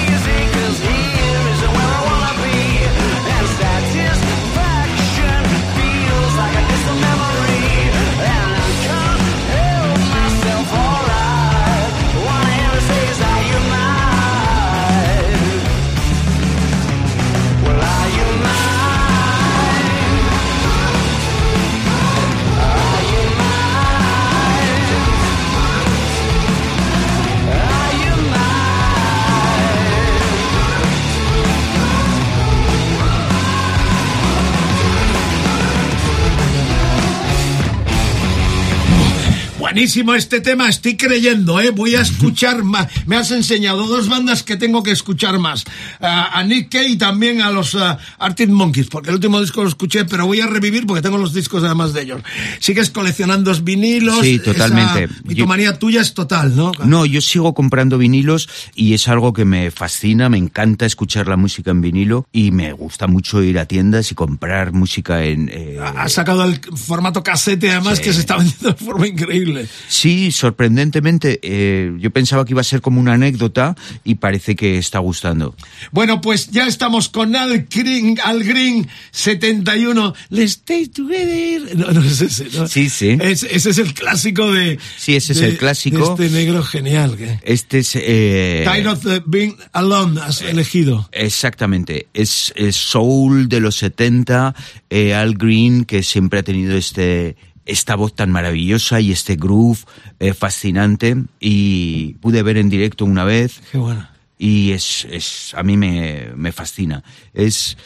[39.78, 41.70] Buenísimo este tema, estoy creyendo, ¿eh?
[41.70, 42.88] Voy a escuchar más.
[43.06, 45.62] Me has enseñado dos bandas que tengo que escuchar más.
[46.00, 49.68] A, a Nick y también a los ah, Arctic Monkeys, porque el último disco lo
[49.68, 52.22] escuché, pero voy a revivir porque tengo los discos además de ellos.
[52.58, 54.18] Sigues coleccionando vinilos.
[54.22, 55.04] Sí, totalmente.
[55.04, 56.72] Esa mitomanía tuya es total, ¿no?
[56.84, 61.36] No, yo sigo comprando vinilos y es algo que me fascina, me encanta escuchar la
[61.36, 65.48] música en vinilo y me gusta mucho ir a tiendas y comprar música en...
[65.52, 68.02] eh, Has sacado el formato casete, además, Sí.
[68.04, 69.67] que se está vendiendo de forma increíble.
[69.88, 74.78] Sí, sorprendentemente, eh, yo pensaba que iba a ser como una anécdota y parece que
[74.78, 75.54] está gustando.
[75.92, 80.14] Bueno, pues ya estamos con Al Green, Al Green 71.
[80.30, 81.76] Let's stay together.
[81.76, 82.66] No, no es ese, ¿no?
[82.68, 83.16] Sí, sí.
[83.20, 84.78] Es- ese es el clásico de.
[84.96, 86.16] Sí, ese es de- el clásico.
[86.16, 87.16] de este negro genial.
[87.42, 87.92] Este es...
[87.96, 91.08] eh, Tired of the Being Alone has elegido.
[91.12, 94.54] Exactamente, es, es soul de los 70,
[94.90, 97.36] eh, Al Green que siempre ha tenido este
[97.68, 99.78] esta voz tan maravillosa y este groove
[100.18, 104.08] eh, fascinante y pude ver en directo una vez Qué bueno.
[104.38, 107.04] y es, es a mí me, me fascina.
[107.32, 107.76] Es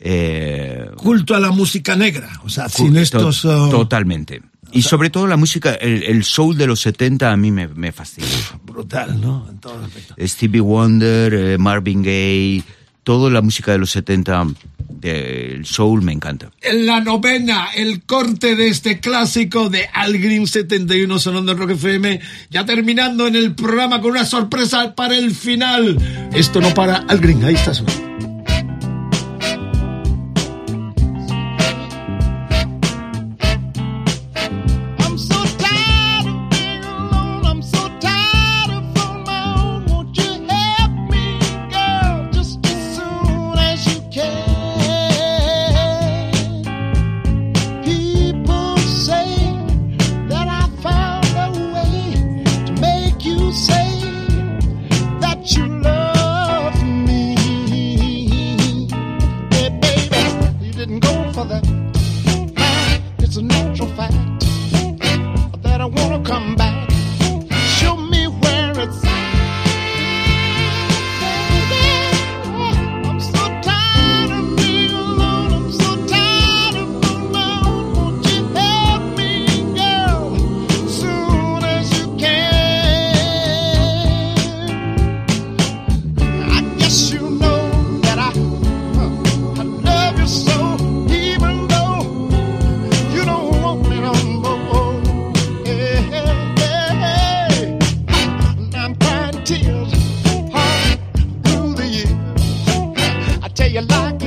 [0.00, 2.30] eh, Culto a la música negra.
[2.44, 3.44] O sea, sin to- estos.
[3.44, 4.42] oh, totalmente.
[4.74, 7.92] Y sobre todo la música, el, el soul de los 70 a mí me, me
[7.92, 8.26] fascina.
[8.64, 9.46] brutal, ¿no?
[9.50, 9.86] En todo.
[10.18, 12.62] Stevie Wonder, eh, Marvin Gaye,
[13.02, 14.46] toda la música de los 70
[14.88, 16.50] del soul me encanta.
[16.60, 21.70] En la novena, el corte de este clásico de Al Green 71 sonando en Rock
[21.70, 22.20] FM,
[22.50, 25.98] ya terminando en el programa con una sorpresa para el final.
[26.32, 27.72] Esto no para Al Green, ahí está.
[27.72, 28.11] I'm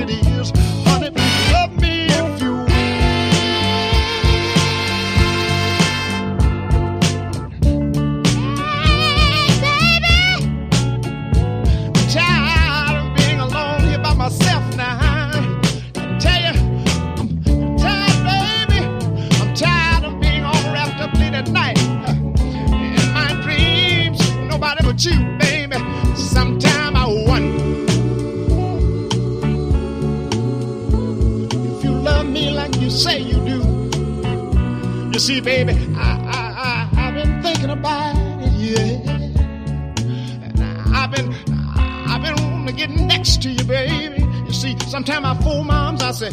[0.09, 0.84] it is,
[35.25, 36.07] see, baby, I,
[36.37, 39.01] I, I, I've been thinking about it, yeah.
[40.93, 41.33] I've been,
[41.75, 44.21] I've been wanting to get next to you, baby.
[44.45, 46.29] You see, sometimes I fool moms, I say,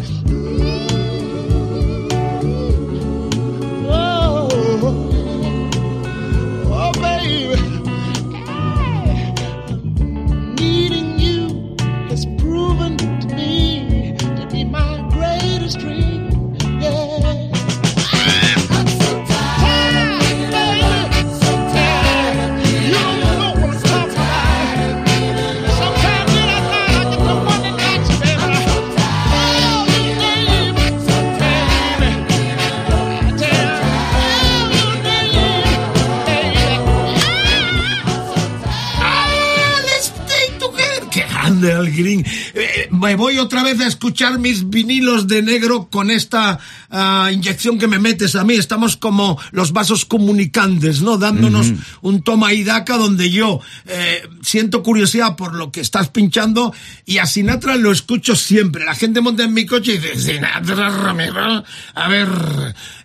[44.12, 46.58] escuchar mis vinilos de negro con esta
[46.90, 48.52] ah, inyección que me metes a mí.
[48.52, 51.16] Estamos como los vasos comunicantes, ¿no?
[51.16, 51.72] Dándonos
[52.02, 56.74] un toma y daca donde yo eh, siento curiosidad por lo que estás pinchando
[57.06, 58.84] y a Sinatra lo escucho siempre.
[58.84, 61.64] La gente monta en mi coche y dice, Sinatra, Ramiro,
[61.94, 62.28] a ver,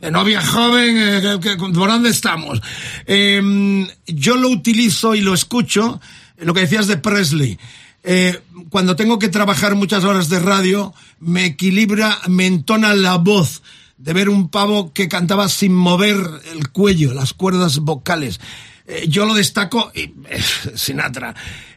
[0.01, 2.61] eh, novia joven, eh, ¿por dónde estamos?
[3.05, 6.01] Eh, yo lo utilizo y lo escucho,
[6.37, 7.57] lo que decías de Presley.
[8.09, 8.39] Eh,
[8.69, 13.61] cuando tengo que trabajar muchas horas de radio, me equilibra, me entona la voz
[13.97, 16.15] de ver un pavo que cantaba sin mover
[16.53, 18.39] el cuello, las cuerdas vocales.
[18.87, 20.41] Eh, yo lo destaco, y, eh,
[20.75, 21.35] Sinatra.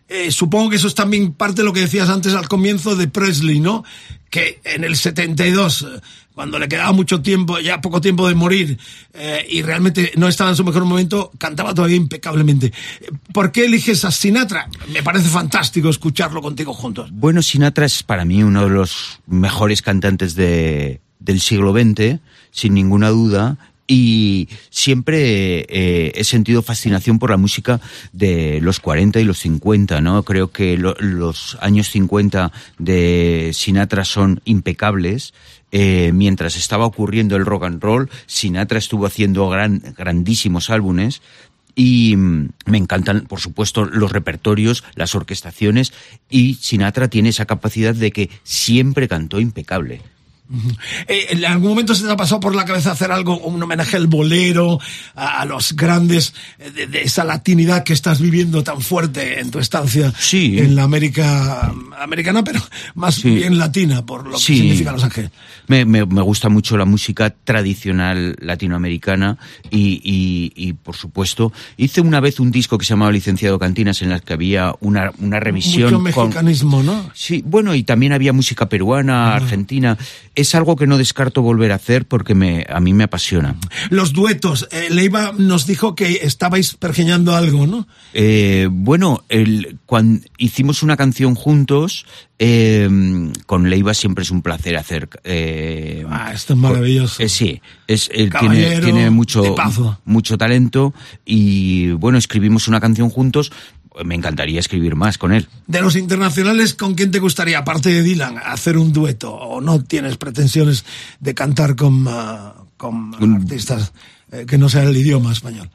[0.08, 3.08] Eh, supongo que eso es también parte de lo que decías antes al comienzo de
[3.08, 3.84] Presley, ¿no?
[4.28, 6.00] Que en el 72, eh,
[6.40, 8.78] cuando le quedaba mucho tiempo, ya poco tiempo de morir,
[9.12, 12.72] eh, y realmente no estaba en su mejor momento, cantaba todavía impecablemente.
[13.34, 14.70] ¿Por qué eliges a Sinatra?
[14.90, 17.10] Me parece fantástico escucharlo contigo juntos.
[17.12, 22.72] Bueno, Sinatra es para mí uno de los mejores cantantes de, del siglo XX, sin
[22.72, 23.58] ninguna duda.
[23.86, 27.80] Y siempre eh, he sentido fascinación por la música
[28.12, 30.22] de los 40 y los 50, ¿no?
[30.22, 35.34] Creo que lo- los años 50 de Sinatra son impecables.
[35.72, 41.22] Eh, mientras estaba ocurriendo el rock and roll, Sinatra estuvo haciendo gran, grandísimos álbumes.
[41.74, 45.92] Y mm, me encantan, por supuesto, los repertorios, las orquestaciones,
[46.28, 50.02] y Sinatra tiene esa capacidad de que siempre cantó impecable.
[51.06, 53.96] Eh, ¿En algún momento se te ha pasado por la cabeza hacer algo, un homenaje
[53.96, 54.78] al bolero,
[55.14, 59.50] a, a los grandes, eh, de, de esa latinidad que estás viviendo tan fuerte en
[59.50, 60.58] tu estancia Sí.
[60.58, 62.60] en la América americana, pero
[62.94, 63.30] más Sí.
[63.30, 64.54] bien latina, por lo Sí.
[64.54, 65.30] que significa Los Ángeles?
[65.68, 69.38] Me, me- me gusta mucho la música tradicional latinoamericana
[69.70, 74.02] y, y- y, por supuesto, hice una vez un disco que se llamaba Licenciado Cantinas
[74.02, 77.10] en la que había una, una revisión Mucho con, mexicanismo, ¿no?
[77.14, 79.96] Sí, bueno, y también había música peruana, argentina.
[80.40, 83.56] Es algo que no descarto volver a hacer porque me, a mí me apasiona.
[83.90, 84.66] Los duetos.
[84.72, 87.86] Eh, Leiva nos dijo que estabais pergeñando algo, ¿no?
[88.14, 92.06] Eh, bueno, el, cuando hicimos una canción juntos,
[92.38, 92.88] eh,
[93.46, 95.08] con Leiva siempre es un placer hacer.
[95.24, 97.22] eh, Ah, esto es maravilloso.
[97.22, 99.42] eh, sí, es, él tiene, tiene mucho,
[100.06, 100.94] mucho talento
[101.26, 103.52] y bueno, escribimos una canción juntos.
[104.04, 105.48] Me encantaría escribir más con él.
[105.66, 109.32] De los internacionales, ¿con quién te gustaría, aparte de Dylan, hacer un dueto?
[109.34, 110.84] ¿O no tienes pretensiones
[111.18, 113.92] de cantar con, ah, con artistas
[114.32, 115.70] eh, que no sean el idioma español?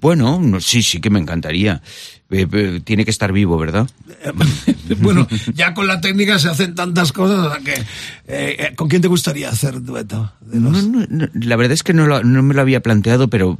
[0.00, 1.82] Bueno, no, sí, sí que me encantaría.
[2.30, 3.88] Eh, eh, tiene que estar vivo, ¿verdad?
[5.00, 7.82] bueno, ya con la técnica se hacen tantas cosas, o sea que,
[8.26, 10.30] eh, ¿con quién te gustaría hacer dueto?
[10.42, 13.28] De los- No, no, la verdad es que no, lo- no me lo había planteado,
[13.28, 13.58] pero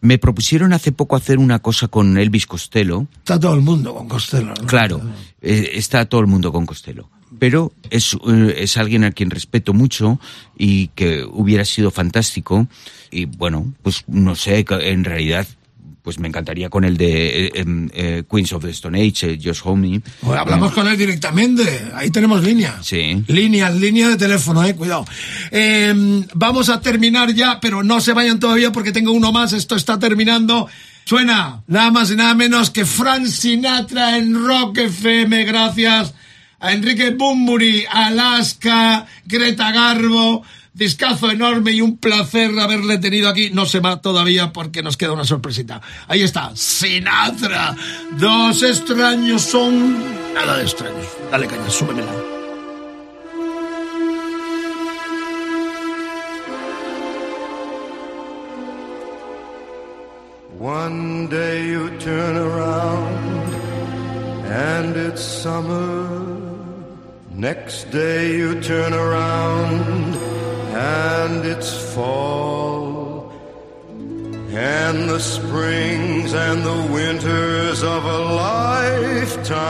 [0.00, 3.06] me propusieron hace poco hacer una cosa con Elvis Costello.
[3.18, 4.48] Está todo el mundo con Costello.
[4.60, 4.66] ¿no?
[4.66, 5.00] Claro,
[5.40, 7.08] está todo el mundo con Costello.
[7.38, 8.16] Pero es,
[8.56, 10.18] es alguien a quien respeto mucho
[10.56, 12.66] y que hubiera sido fantástico.
[13.12, 15.46] Y bueno, pues no sé, en realidad,
[16.08, 19.38] pues me encantaría con el de eh, em, eh, Queens of the Stone Age, eh,
[19.44, 20.00] Josh Homme.
[20.22, 22.78] Pues hablamos con él directamente, ahí tenemos línea.
[22.82, 23.22] Sí.
[23.26, 25.04] Línea, línea de teléfono, eh, cuidado.
[25.50, 29.76] Eh, vamos a terminar ya, pero no se vayan todavía porque tengo uno más, esto
[29.76, 30.66] está terminando.
[31.04, 36.14] Suena nada más y nada menos que Frank Sinatra en Rock FM, gracias
[36.58, 40.42] a Enrique Bumburi, Alaska, Greta Garbo,
[40.78, 43.50] discazo enorme y un placer haberle tenido aquí.
[43.50, 45.82] No se va todavía porque nos queda una sorpresita.
[46.06, 47.74] Ahí está, Sinatra.
[48.12, 51.06] Dos extraños son nada de extraños.
[51.30, 52.12] Dale caña, súbemela.
[60.60, 63.54] One day you turn around
[64.44, 66.08] and it's summer.
[67.30, 70.27] Next day you turn around
[70.74, 73.32] and it's fall.
[74.50, 79.68] And the springs and the winters of a lifetime.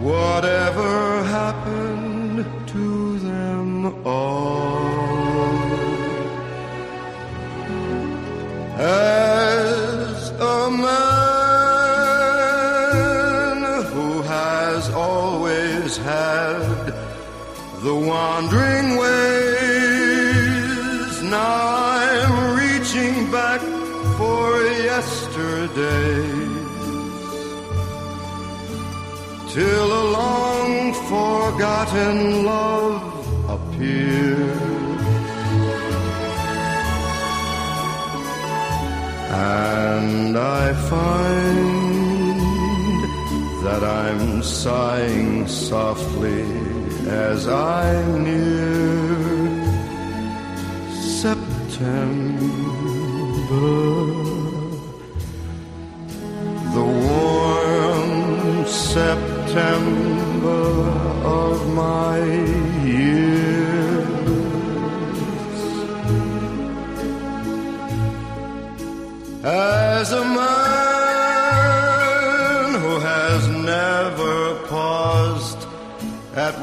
[0.00, 4.88] Whatever happened to them all?
[8.78, 11.17] As a man
[17.82, 19.22] the wandering ways,
[21.22, 23.60] now I'm reaching back
[24.18, 26.26] for yesterday.
[29.50, 33.02] Till a long forgotten love
[33.48, 34.58] appears.
[39.30, 42.40] And I find
[43.64, 46.67] that I'm sighing softly
[47.08, 49.16] as I near
[50.92, 52.38] September.
[56.74, 59.86] The warm September
[61.24, 62.18] of my
[62.84, 64.08] years.
[69.42, 70.57] As a man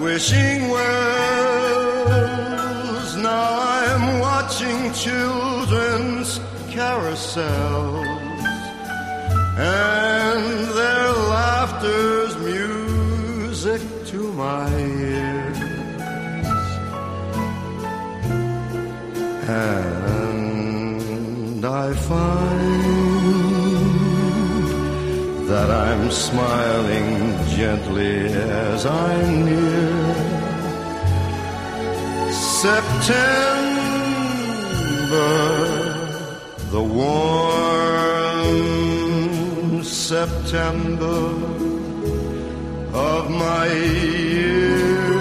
[0.05, 0.85] wishing wells,
[3.15, 3.47] now
[3.79, 6.39] I'm watching children's
[6.75, 8.05] carousels
[9.57, 10.43] and
[10.79, 15.57] their laughter's music to my ears.
[19.49, 22.83] And I find
[25.49, 30.13] that I'm smiling gently as I'm near
[32.33, 33.55] September,
[36.71, 37.85] the warm
[39.83, 41.23] September
[42.93, 45.15] of my years.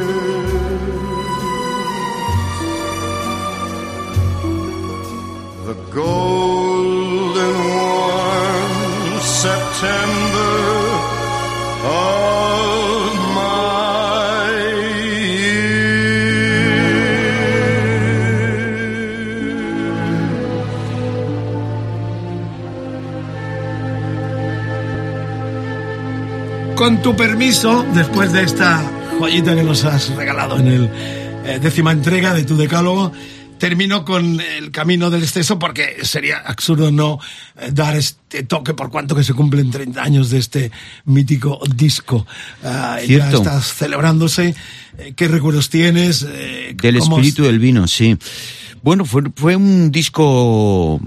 [5.68, 10.23] The golden warm September
[26.84, 28.84] Con tu permiso, después de esta
[29.18, 30.90] joyita que nos has regalado en el
[31.46, 33.10] eh, décima entrega de tu decálogo,
[33.56, 37.20] termino con el camino del exceso porque sería absurdo no
[37.58, 40.72] eh, dar este toque por cuanto que se cumplen 30 años de este
[41.06, 42.26] mítico disco.
[42.62, 44.54] Ah, ya estás celebrándose.
[44.98, 46.26] Eh, ¿Qué recuerdos tienes?
[46.28, 48.18] Eh, Del espíritu del vino, sí.
[48.82, 51.00] Bueno, fue, fue un disco...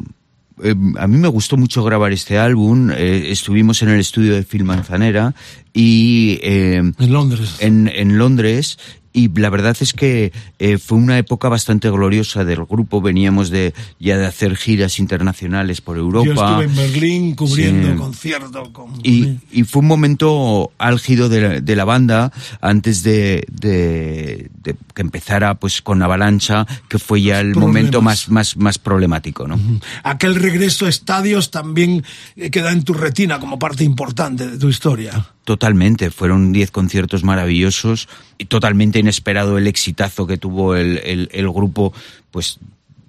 [0.64, 2.90] eh, a mí me gustó mucho grabar este álbum.
[2.92, 5.34] eh, estuvimos en el estudio de Phil Manzanera
[5.74, 6.40] y...
[6.42, 7.58] eh, En Londres.
[7.60, 8.78] en, en Londres
[9.18, 13.02] y la verdad es que eh, fue una época bastante gloriosa del grupo.
[13.02, 16.26] Veníamos de ya de hacer giras internacionales por Europa.
[16.26, 17.98] Yo estuve en Berlín cubriendo Sí.
[17.98, 18.92] concierto con...
[19.04, 22.32] Y, y fue un momento álgido de la, de la banda
[22.62, 27.68] antes de, de- de que empezara pues con Avalancha, que fue ya el problemas.
[27.68, 29.60] momento más, más, más problemático, ¿no?
[30.04, 32.04] Aquel regreso a estadios también
[32.36, 35.26] eh, queda en tu retina como parte importante de tu historia.
[35.48, 41.50] Totalmente, fueron 10 conciertos maravillosos y totalmente inesperado el exitazo que tuvo el, el- el
[41.50, 41.94] grupo,
[42.32, 42.60] pues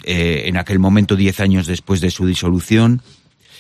[0.04, 3.02] eh, en aquel momento 10 años después de su disolución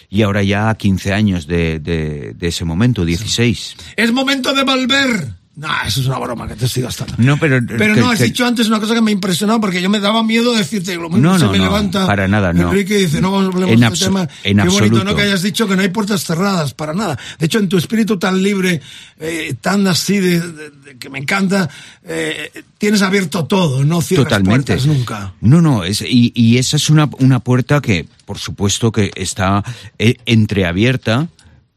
[0.08, 3.74] y ahora ya 15 años de, de- de ese momento, 16.
[3.96, 5.32] Es momento de volver.
[5.58, 7.14] No, eso es una broma que te estoy gastando.
[7.18, 7.58] No, pero...
[7.66, 9.98] Pero que- no, has que- dicho antes una cosa que me impresionó porque yo me
[9.98, 12.68] daba miedo decirte, lo mismo No, se no, me no, levanta para nada, no.
[12.68, 14.22] Enrique dice, no vamos a hablar de este tema.
[14.44, 15.04] en Qué bonito, absoluto.
[15.04, 15.16] ¿no?
[15.16, 17.18] Que hayas dicho que no hay puertas cerradas, para nada.
[17.40, 18.80] De hecho, en tu espíritu tan libre,
[19.18, 21.68] eh, tan así de, de- de- que me encanta,
[22.04, 24.74] eh, tienes abierto todo, no cierras Totalmente.
[24.74, 25.32] puertas nunca.
[25.40, 29.64] No, no, es, y, y esa es una, una puerta que, por supuesto, que está
[29.98, 31.26] eh, entreabierta,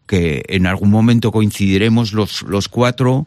[0.07, 3.25] que en algún momento coincidiremos los, los cuatro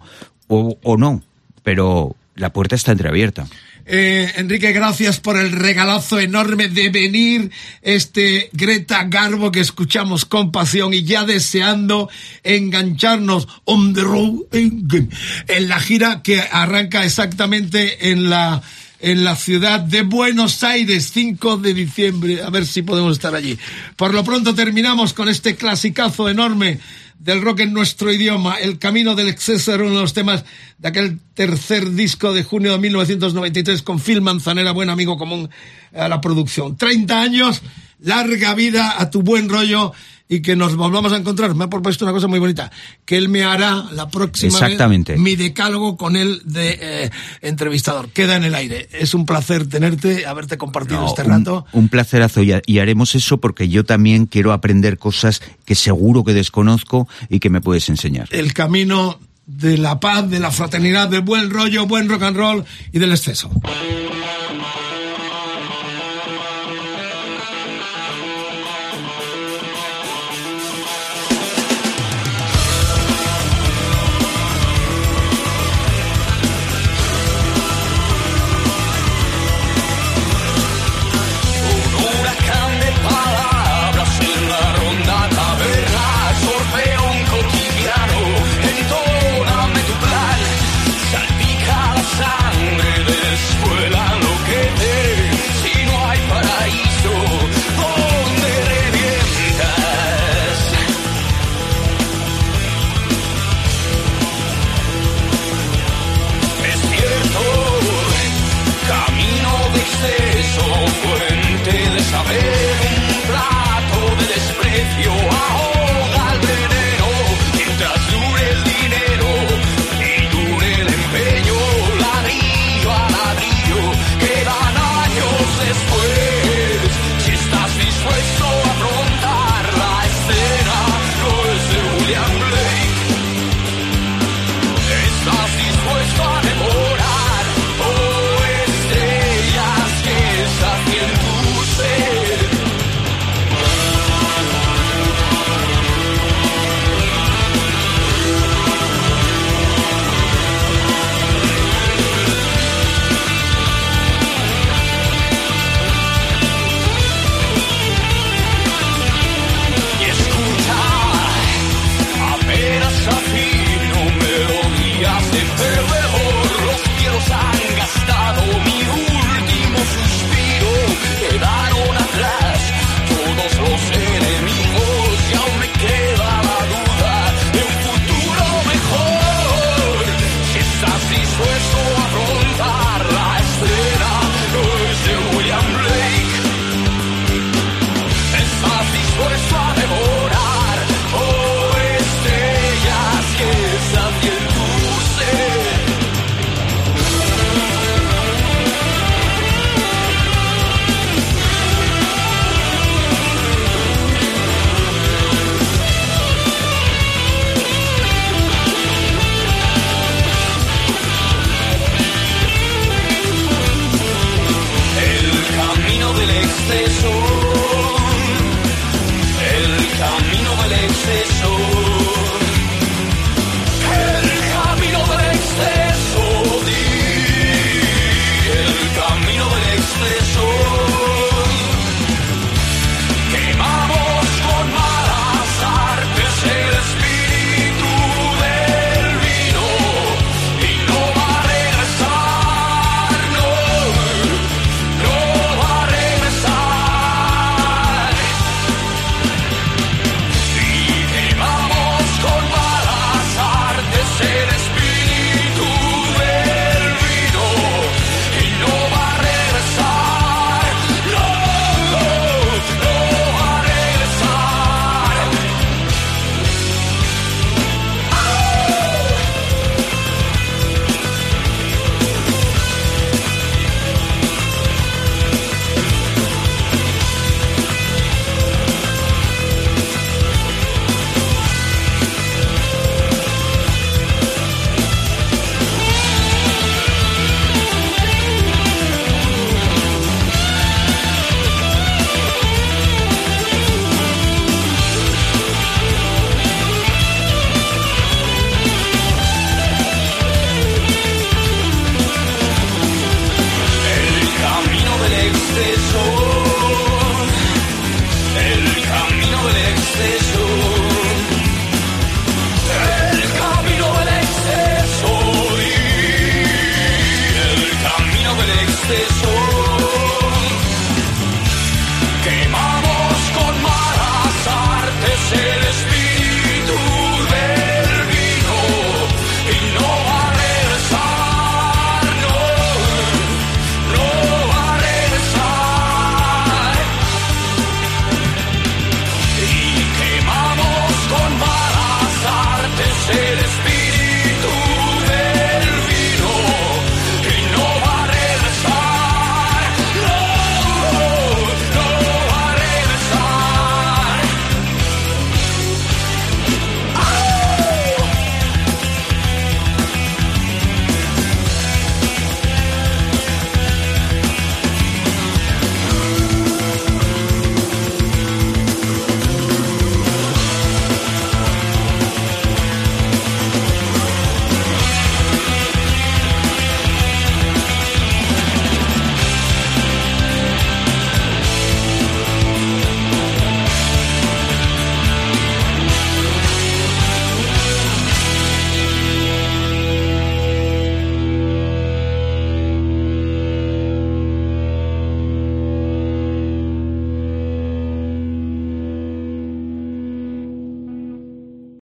[0.82, 1.22] o, no,
[1.62, 3.46] pero la puerta está entreabierta.
[3.86, 7.50] Eh, Enrique, gracias por el regalazo enorme de venir
[7.82, 12.08] este Greta Garbo que escuchamos con pasión y ya deseando
[12.44, 18.62] engancharnos on the road en la gira que arranca exactamente en la
[19.04, 23.58] en la ciudad de Buenos Aires, 5 de diciembre, a ver si podemos estar allí.
[23.96, 26.80] Por lo pronto terminamos con este clasicazo enorme
[27.24, 28.56] del rock en nuestro idioma.
[28.56, 30.44] El camino del exceso era uno de los temas
[30.76, 35.48] de aquel tercer disco de junio de 1993 con Phil Manzanera, buen amigo común
[35.94, 36.76] a la producción.
[36.76, 37.62] 30 años,
[37.98, 39.94] larga vida a tu buen rollo
[40.28, 41.54] y que nos volvamos a encontrar.
[41.54, 42.70] Me ha propuesto una cosa muy bonita,
[43.04, 45.12] que él me hará la próxima Exactamente.
[45.12, 47.10] vez mi decálogo con él de eh,
[47.42, 48.08] entrevistador.
[48.10, 48.88] Queda en el aire.
[48.92, 51.66] Es un placer tenerte, haberte compartido No, este un, rato.
[51.72, 56.32] un placerazo y, y haremos eso porque yo también quiero aprender cosas que seguro que
[56.32, 58.28] desconozco y que me puedes enseñar.
[58.30, 62.64] El camino de la paz, de la fraternidad, del buen rollo, buen rock and roll
[62.92, 63.50] y del exceso.